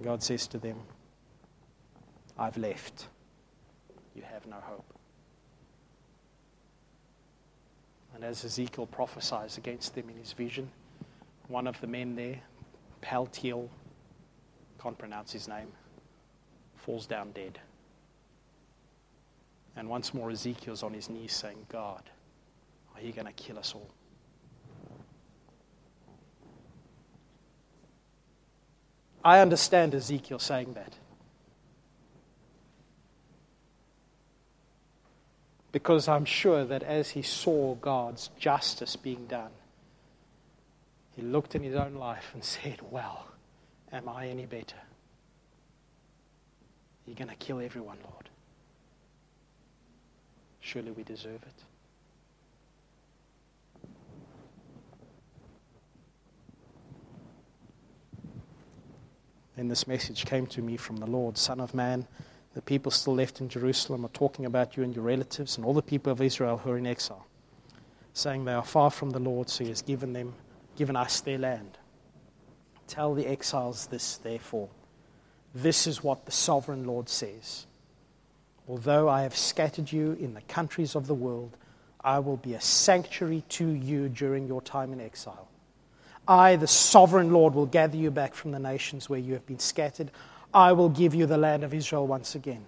God 0.00 0.22
says 0.22 0.46
to 0.48 0.58
them, 0.58 0.76
I've 2.38 2.56
left. 2.56 3.08
You 4.14 4.22
have 4.22 4.46
no 4.46 4.58
hope. 4.62 4.94
And 8.14 8.22
as 8.22 8.44
Ezekiel 8.44 8.86
prophesies 8.86 9.58
against 9.58 9.96
them 9.96 10.08
in 10.08 10.16
his 10.16 10.32
vision, 10.32 10.70
one 11.48 11.66
of 11.66 11.80
the 11.80 11.88
men 11.88 12.14
there, 12.14 12.40
Paltiel, 13.02 13.68
can't 14.80 14.96
pronounce 14.96 15.32
his 15.32 15.48
name, 15.48 15.72
falls 16.76 17.06
down 17.06 17.32
dead. 17.32 17.58
And 19.78 19.88
once 19.88 20.12
more, 20.12 20.28
Ezekiel's 20.28 20.82
on 20.82 20.92
his 20.92 21.08
knees 21.08 21.32
saying, 21.32 21.66
God, 21.68 22.02
are 22.96 23.00
you 23.00 23.12
going 23.12 23.28
to 23.28 23.32
kill 23.32 23.60
us 23.60 23.74
all? 23.74 23.88
I 29.24 29.38
understand 29.38 29.94
Ezekiel 29.94 30.40
saying 30.40 30.72
that. 30.72 30.94
Because 35.70 36.08
I'm 36.08 36.24
sure 36.24 36.64
that 36.64 36.82
as 36.82 37.10
he 37.10 37.22
saw 37.22 37.76
God's 37.76 38.30
justice 38.36 38.96
being 38.96 39.26
done, 39.26 39.52
he 41.14 41.22
looked 41.22 41.54
in 41.54 41.62
his 41.62 41.76
own 41.76 41.94
life 41.94 42.30
and 42.34 42.42
said, 42.44 42.80
Well, 42.90 43.28
am 43.92 44.08
I 44.08 44.26
any 44.26 44.46
better? 44.46 44.80
You're 47.06 47.14
going 47.14 47.28
to 47.28 47.36
kill 47.36 47.60
everyone, 47.60 47.98
Lord. 48.02 48.27
Surely 50.68 50.90
we 50.90 51.02
deserve 51.02 51.40
it. 51.42 51.64
Then 59.56 59.68
this 59.68 59.86
message 59.86 60.26
came 60.26 60.46
to 60.48 60.60
me 60.60 60.76
from 60.76 60.98
the 60.98 61.06
Lord 61.06 61.38
Son 61.38 61.58
of 61.58 61.72
man, 61.72 62.06
the 62.52 62.60
people 62.60 62.92
still 62.92 63.14
left 63.14 63.40
in 63.40 63.48
Jerusalem 63.48 64.04
are 64.04 64.10
talking 64.10 64.44
about 64.44 64.76
you 64.76 64.82
and 64.82 64.94
your 64.94 65.06
relatives 65.06 65.56
and 65.56 65.64
all 65.64 65.72
the 65.72 65.80
people 65.80 66.12
of 66.12 66.20
Israel 66.20 66.58
who 66.58 66.72
are 66.72 66.76
in 66.76 66.86
exile, 66.86 67.26
saying 68.12 68.44
they 68.44 68.52
are 68.52 68.62
far 68.62 68.90
from 68.90 69.08
the 69.08 69.18
Lord, 69.18 69.48
so 69.48 69.64
he 69.64 69.70
has 69.70 69.80
given 69.80 70.12
them 70.12 70.34
given 70.76 70.96
us 70.96 71.22
their 71.22 71.38
land. 71.38 71.78
Tell 72.86 73.14
the 73.14 73.26
exiles 73.26 73.86
this, 73.86 74.18
therefore. 74.18 74.68
This 75.54 75.86
is 75.86 76.04
what 76.04 76.26
the 76.26 76.30
sovereign 76.30 76.84
Lord 76.84 77.08
says. 77.08 77.67
Although 78.68 79.08
I 79.08 79.22
have 79.22 79.36
scattered 79.36 79.90
you 79.90 80.12
in 80.20 80.34
the 80.34 80.42
countries 80.42 80.94
of 80.94 81.06
the 81.06 81.14
world, 81.14 81.56
I 82.04 82.18
will 82.18 82.36
be 82.36 82.54
a 82.54 82.60
sanctuary 82.60 83.42
to 83.50 83.66
you 83.66 84.08
during 84.08 84.46
your 84.46 84.60
time 84.60 84.92
in 84.92 85.00
exile. 85.00 85.48
I, 86.26 86.56
the 86.56 86.66
sovereign 86.66 87.32
Lord, 87.32 87.54
will 87.54 87.66
gather 87.66 87.96
you 87.96 88.10
back 88.10 88.34
from 88.34 88.50
the 88.50 88.58
nations 88.58 89.08
where 89.08 89.18
you 89.18 89.32
have 89.32 89.46
been 89.46 89.58
scattered. 89.58 90.10
I 90.52 90.72
will 90.72 90.90
give 90.90 91.14
you 91.14 91.24
the 91.24 91.38
land 91.38 91.64
of 91.64 91.72
Israel 91.72 92.06
once 92.06 92.34
again. 92.34 92.66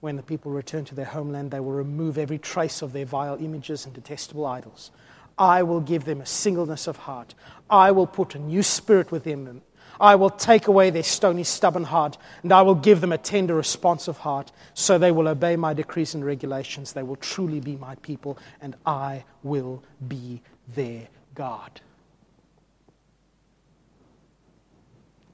When 0.00 0.16
the 0.16 0.22
people 0.22 0.50
return 0.50 0.84
to 0.86 0.94
their 0.94 1.04
homeland, 1.04 1.52
they 1.52 1.60
will 1.60 1.72
remove 1.72 2.18
every 2.18 2.38
trace 2.38 2.82
of 2.82 2.92
their 2.92 3.04
vile 3.04 3.36
images 3.40 3.84
and 3.84 3.94
detestable 3.94 4.46
idols. 4.46 4.90
I 5.38 5.62
will 5.62 5.80
give 5.80 6.04
them 6.04 6.20
a 6.20 6.26
singleness 6.26 6.88
of 6.88 6.96
heart. 6.96 7.34
I 7.68 7.92
will 7.92 8.06
put 8.06 8.34
a 8.34 8.38
new 8.38 8.62
spirit 8.62 9.12
within 9.12 9.44
them. 9.44 9.62
I 10.00 10.14
will 10.14 10.30
take 10.30 10.66
away 10.66 10.90
their 10.90 11.02
stony, 11.02 11.44
stubborn 11.44 11.84
heart, 11.84 12.16
and 12.42 12.52
I 12.52 12.62
will 12.62 12.74
give 12.74 13.02
them 13.02 13.12
a 13.12 13.18
tender, 13.18 13.54
responsive 13.54 14.16
heart, 14.16 14.50
so 14.72 14.96
they 14.96 15.12
will 15.12 15.28
obey 15.28 15.56
my 15.56 15.74
decrees 15.74 16.14
and 16.14 16.24
regulations. 16.24 16.92
They 16.92 17.02
will 17.02 17.16
truly 17.16 17.60
be 17.60 17.76
my 17.76 17.96
people, 17.96 18.38
and 18.62 18.74
I 18.86 19.24
will 19.42 19.82
be 20.08 20.40
their 20.74 21.06
God. 21.34 21.80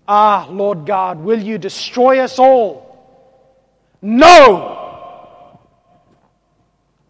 Ah, 0.08 0.48
Lord 0.50 0.84
God, 0.86 1.20
will 1.20 1.40
you 1.40 1.58
destroy 1.58 2.18
us 2.18 2.38
all? 2.38 2.82
No! 4.02 4.82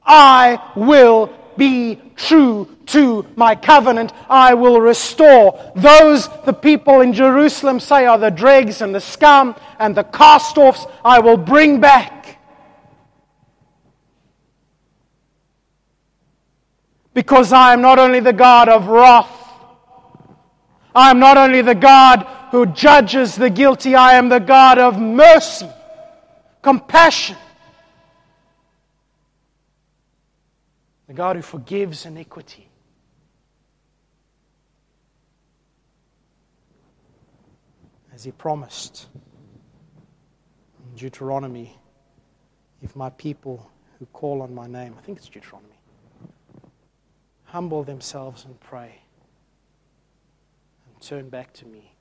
I 0.05 0.73
will 0.77 1.33
be 1.57 2.01
true 2.17 2.76
to 2.87 3.27
my 3.37 3.55
covenant. 3.55 4.13
I 4.29 4.55
will 4.55 4.81
restore 4.81 5.73
those 5.75 6.29
the 6.45 6.53
people 6.53 7.01
in 7.01 7.13
Jerusalem 7.13 7.81
say 7.81 8.07
are 8.07 8.19
the 8.19 8.31
dregs 8.31 8.81
and 8.81 8.95
the 8.95 9.01
scum 9.01 9.55
and 9.79 9.95
the 9.95 10.05
cast 10.05 10.57
offs. 10.59 10.87
I 11.05 11.19
will 11.19 11.37
bring 11.37 11.81
back. 11.81 12.39
Because 17.15 17.53
I 17.53 17.73
am 17.73 17.81
not 17.81 17.99
only 17.99 18.21
the 18.21 18.33
God 18.33 18.69
of 18.69 18.89
wrath, 18.89 19.31
I 20.95 21.11
am 21.11 21.19
not 21.19 21.37
only 21.37 21.63
the 21.63 21.75
God 21.75 22.27
who 22.51 22.67
judges 22.67 23.37
the 23.37 23.51
guilty, 23.51 23.95
I 23.95 24.15
am 24.15 24.29
the 24.29 24.39
God 24.39 24.79
of 24.79 24.99
mercy, 24.99 25.69
compassion, 26.63 27.37
the 31.07 31.15
God 31.15 31.37
who 31.37 31.43
forgives 31.43 32.07
iniquity. 32.07 32.66
As 38.17 38.25
he 38.25 38.33
promised 38.33 39.09
in 39.15 40.97
Deuteronomy, 40.97 41.77
if 42.81 42.97
my 42.97 43.11
people 43.11 43.71
who 43.99 44.07
call 44.07 44.41
on 44.41 44.55
my 44.55 44.67
name, 44.67 44.95
I 44.99 45.03
think 45.03 45.19
it's 45.19 45.29
Deuteronomy, 45.29 45.79
humble 47.45 47.85
themselves 47.85 48.47
and 48.47 48.59
pray 48.59 49.03
and 50.87 51.03
turn 51.03 51.29
back 51.29 51.53
to 51.55 51.67
me, 51.67 51.93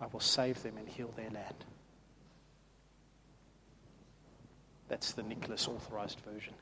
I 0.00 0.06
will 0.06 0.20
save 0.20 0.62
them 0.62 0.78
and 0.78 0.88
heal 0.88 1.12
their 1.14 1.28
land. 1.28 1.66
That's 4.88 5.12
the 5.12 5.22
Nicholas 5.22 5.68
authorized 5.68 6.20
version. 6.20 6.54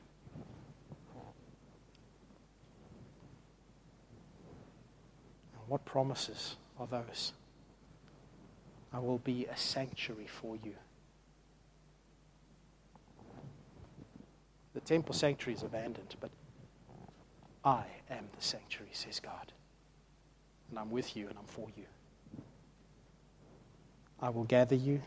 And 5.53 5.69
what 5.69 5.85
promises 5.85 6.57
are 6.77 6.87
those? 6.87 7.31
I 8.93 8.99
will 8.99 9.19
be 9.19 9.45
a 9.45 9.55
sanctuary 9.57 10.27
for 10.27 10.57
you. 10.63 10.73
The 14.73 14.81
temple 14.81 15.13
sanctuary 15.13 15.55
is 15.55 15.63
abandoned, 15.63 16.15
but 16.19 16.31
I 17.63 17.83
am 18.09 18.27
the 18.35 18.43
sanctuary, 18.43 18.91
says 18.93 19.19
God. 19.19 19.51
And 20.69 20.79
I'm 20.79 20.91
with 20.91 21.15
you 21.15 21.27
and 21.27 21.37
I'm 21.37 21.45
for 21.45 21.67
you. 21.75 21.85
I 24.21 24.29
will 24.29 24.43
gather 24.43 24.75
you, 24.75 25.01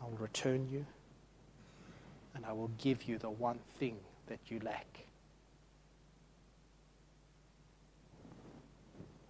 I 0.00 0.04
will 0.04 0.18
return 0.18 0.68
you, 0.70 0.84
and 2.34 2.44
I 2.44 2.52
will 2.52 2.70
give 2.78 3.04
you 3.04 3.18
the 3.18 3.30
one 3.30 3.58
thing 3.78 3.96
that 4.26 4.38
you 4.48 4.60
lack 4.60 5.06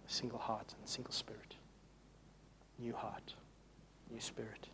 a 0.07 0.11
single 0.11 0.39
heart 0.39 0.73
and 0.77 0.85
a 0.85 0.89
single 0.89 1.13
spirit. 1.13 1.55
New 2.79 2.93
heart, 2.93 3.33
new 4.11 4.19
spirit. 4.19 4.67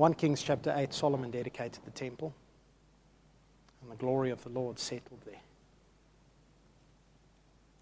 1 0.00 0.14
Kings 0.14 0.40
chapter 0.40 0.72
8, 0.74 0.94
Solomon 0.94 1.30
dedicated 1.30 1.84
the 1.84 1.90
temple, 1.90 2.32
and 3.82 3.90
the 3.90 3.96
glory 3.96 4.30
of 4.30 4.42
the 4.44 4.48
Lord 4.48 4.78
settled 4.78 5.20
there. 5.26 5.42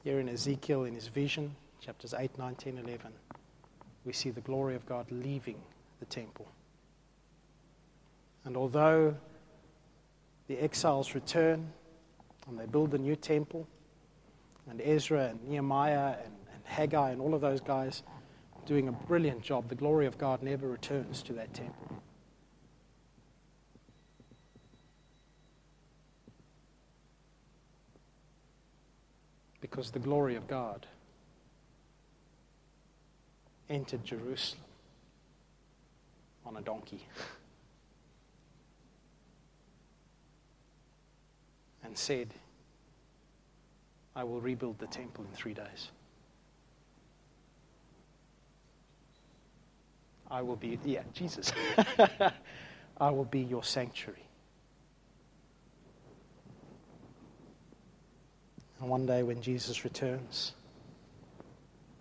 Here 0.03 0.19
in 0.19 0.29
Ezekiel, 0.29 0.83
in 0.83 0.95
his 0.95 1.07
vision, 1.07 1.55
chapters 1.81 2.15
8, 2.19 2.37
9, 2.37 2.55
10, 2.57 2.79
11, 2.79 3.13
we 4.05 4.13
see 4.13 4.31
the 4.31 4.41
glory 4.41 4.75
of 4.75 4.85
God 4.87 5.07
leaving 5.13 5.61
the 6.01 6.07
temple. 6.07 6.49
And 8.49 8.57
although 8.57 9.15
the 10.47 10.57
exiles 10.59 11.15
return 11.15 11.71
and 12.49 12.59
they 12.59 12.65
build 12.65 12.95
a 12.95 12.99
new 12.99 13.15
temple, 13.15 13.69
and 14.71 14.81
Ezra 14.81 15.27
and 15.27 15.47
Nehemiah 15.47 16.15
and, 16.25 16.33
and 16.55 16.63
Haggai 16.65 17.11
and 17.11 17.21
all 17.21 17.35
of 17.35 17.43
those 17.43 17.61
guys 17.61 18.03
doing 18.65 18.89
a 18.89 18.93
brilliant 18.93 19.43
job. 19.43 19.69
The 19.69 19.75
glory 19.75 20.07
of 20.07 20.17
God 20.17 20.43
never 20.43 20.67
returns 20.67 21.23
to 21.25 21.35
that 21.35 21.53
temple. 21.53 22.03
Because 29.61 29.91
the 29.91 29.99
glory 29.99 30.37
of 30.37 30.49
God 30.49 30.87
entered 33.69 34.05
Jerusalem 34.05 34.65
on 36.47 36.57
a 36.57 36.63
donkey. 36.63 37.07
and 41.89 41.97
said, 41.97 42.29
I 44.15 44.23
will 44.23 44.43
rebuild 44.43 44.79
the 44.79 44.87
temple 44.87 45.25
in 45.25 45.35
three 45.35 45.55
days. 45.55 45.91
I 50.31 50.43
will 50.43 50.57
be, 50.57 50.79
yeah, 50.85 51.03
Jesus. 51.15 51.51
I 53.01 53.11
will 53.11 53.25
be 53.25 53.41
your 53.41 53.65
sanctuary. 53.65 54.23
And 58.81 58.91
one 58.91 59.07
day 59.07 59.23
when 59.23 59.41
Jesus 59.41 59.83
returns, 59.83 60.53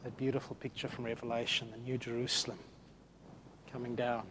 that 0.03 0.17
beautiful 0.17 0.57
picture 0.57 0.89
from 0.89 1.05
Revelation, 1.05 1.69
the 1.71 1.77
New 1.77 1.97
Jerusalem 1.97 2.59
coming 3.71 3.95
down, 3.95 4.23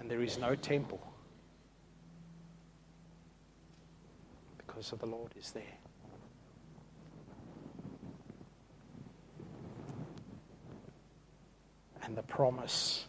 and 0.00 0.10
there 0.10 0.22
is 0.22 0.38
no 0.38 0.56
temple 0.56 1.11
of 4.90 4.98
the 4.98 5.06
Lord 5.06 5.32
is 5.38 5.52
there. 5.52 5.78
And 12.02 12.16
the 12.16 12.22
promise 12.22 13.06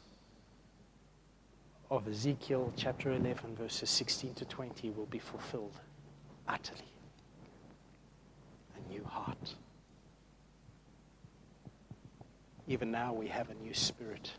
of 1.89 2.07
Ezekiel 2.07 2.71
chapter 2.77 3.11
11, 3.11 3.55
verses 3.55 3.89
16 3.89 4.35
to 4.35 4.45
20 4.45 4.91
will 4.91 5.07
be 5.07 5.19
fulfilled 5.19 5.79
utterly. 6.47 6.79
A 8.77 8.91
new 8.91 9.03
heart. 9.03 9.55
Even 12.67 12.91
now, 12.91 13.13
we 13.13 13.27
have 13.27 13.49
a 13.49 13.55
new 13.55 13.73
spirit. 13.73 14.31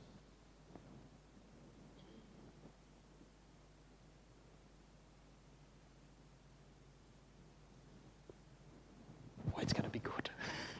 Boy, 9.55 9.63
it's 9.63 9.73
going 9.73 9.85
to 9.85 9.91
be 9.91 10.01
good. 10.01 10.31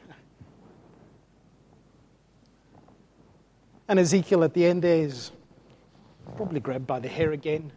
and 3.87 3.99
Ezekiel 3.99 4.43
at 4.43 4.53
the 4.53 4.65
end 4.65 4.83
is 4.85 5.31
probably 6.35 6.59
grabbed 6.59 6.85
by 6.85 6.99
the 6.99 7.07
hair 7.07 7.31
again. 7.31 7.71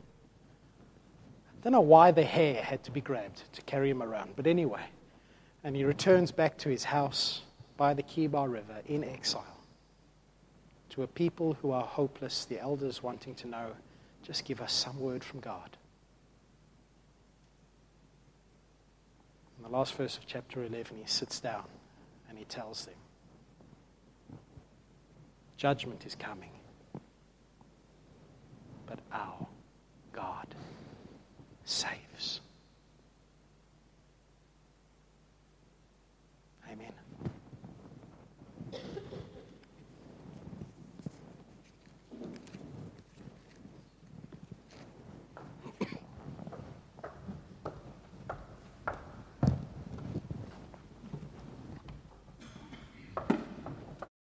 I 1.49 1.63
don't 1.63 1.73
know 1.73 1.81
why 1.81 2.11
the 2.11 2.25
hair 2.25 2.63
had 2.63 2.83
to 2.85 2.91
be 2.91 3.01
grabbed 3.01 3.53
to 3.53 3.63
carry 3.63 3.91
him 3.91 4.03
around, 4.03 4.33
but 4.37 4.47
anyway. 4.47 4.83
And 5.65 5.77
he 5.77 5.85
returns 5.85 6.33
back 6.33 6.59
to 6.59 6.69
his 6.69 6.85
house 6.85 7.43
by 7.77 7.95
the 7.95 8.03
Kebar 8.03 8.51
River 8.51 8.81
in 8.87 9.05
exile 9.05 9.59
to 10.99 11.05
a 11.05 11.07
people 11.07 11.57
who 11.63 11.71
are 11.71 11.85
hopeless, 11.85 12.45
the 12.45 12.59
elders 12.59 13.05
wanting 13.05 13.33
to 13.37 13.47
know, 13.47 13.71
just 14.25 14.45
give 14.45 14.61
us 14.61 14.73
some 14.73 14.99
word 14.99 15.23
from 15.23 15.39
God. 15.39 15.78
In 19.59 19.65
the 19.65 19.71
last 19.77 19.95
verse 19.95 20.17
of 20.17 20.27
chapter 20.27 20.63
11, 20.63 20.97
he 20.97 21.07
sits 21.07 21.41
down 21.41 21.65
and 22.29 22.39
he 22.39 22.45
tells 22.45 22.87
them 22.87 22.95
Judgment 25.57 26.07
is 26.07 26.15
coming, 26.15 26.53
but 28.87 29.01
our 29.13 29.49
God 30.13 30.55
saves. 31.65 32.08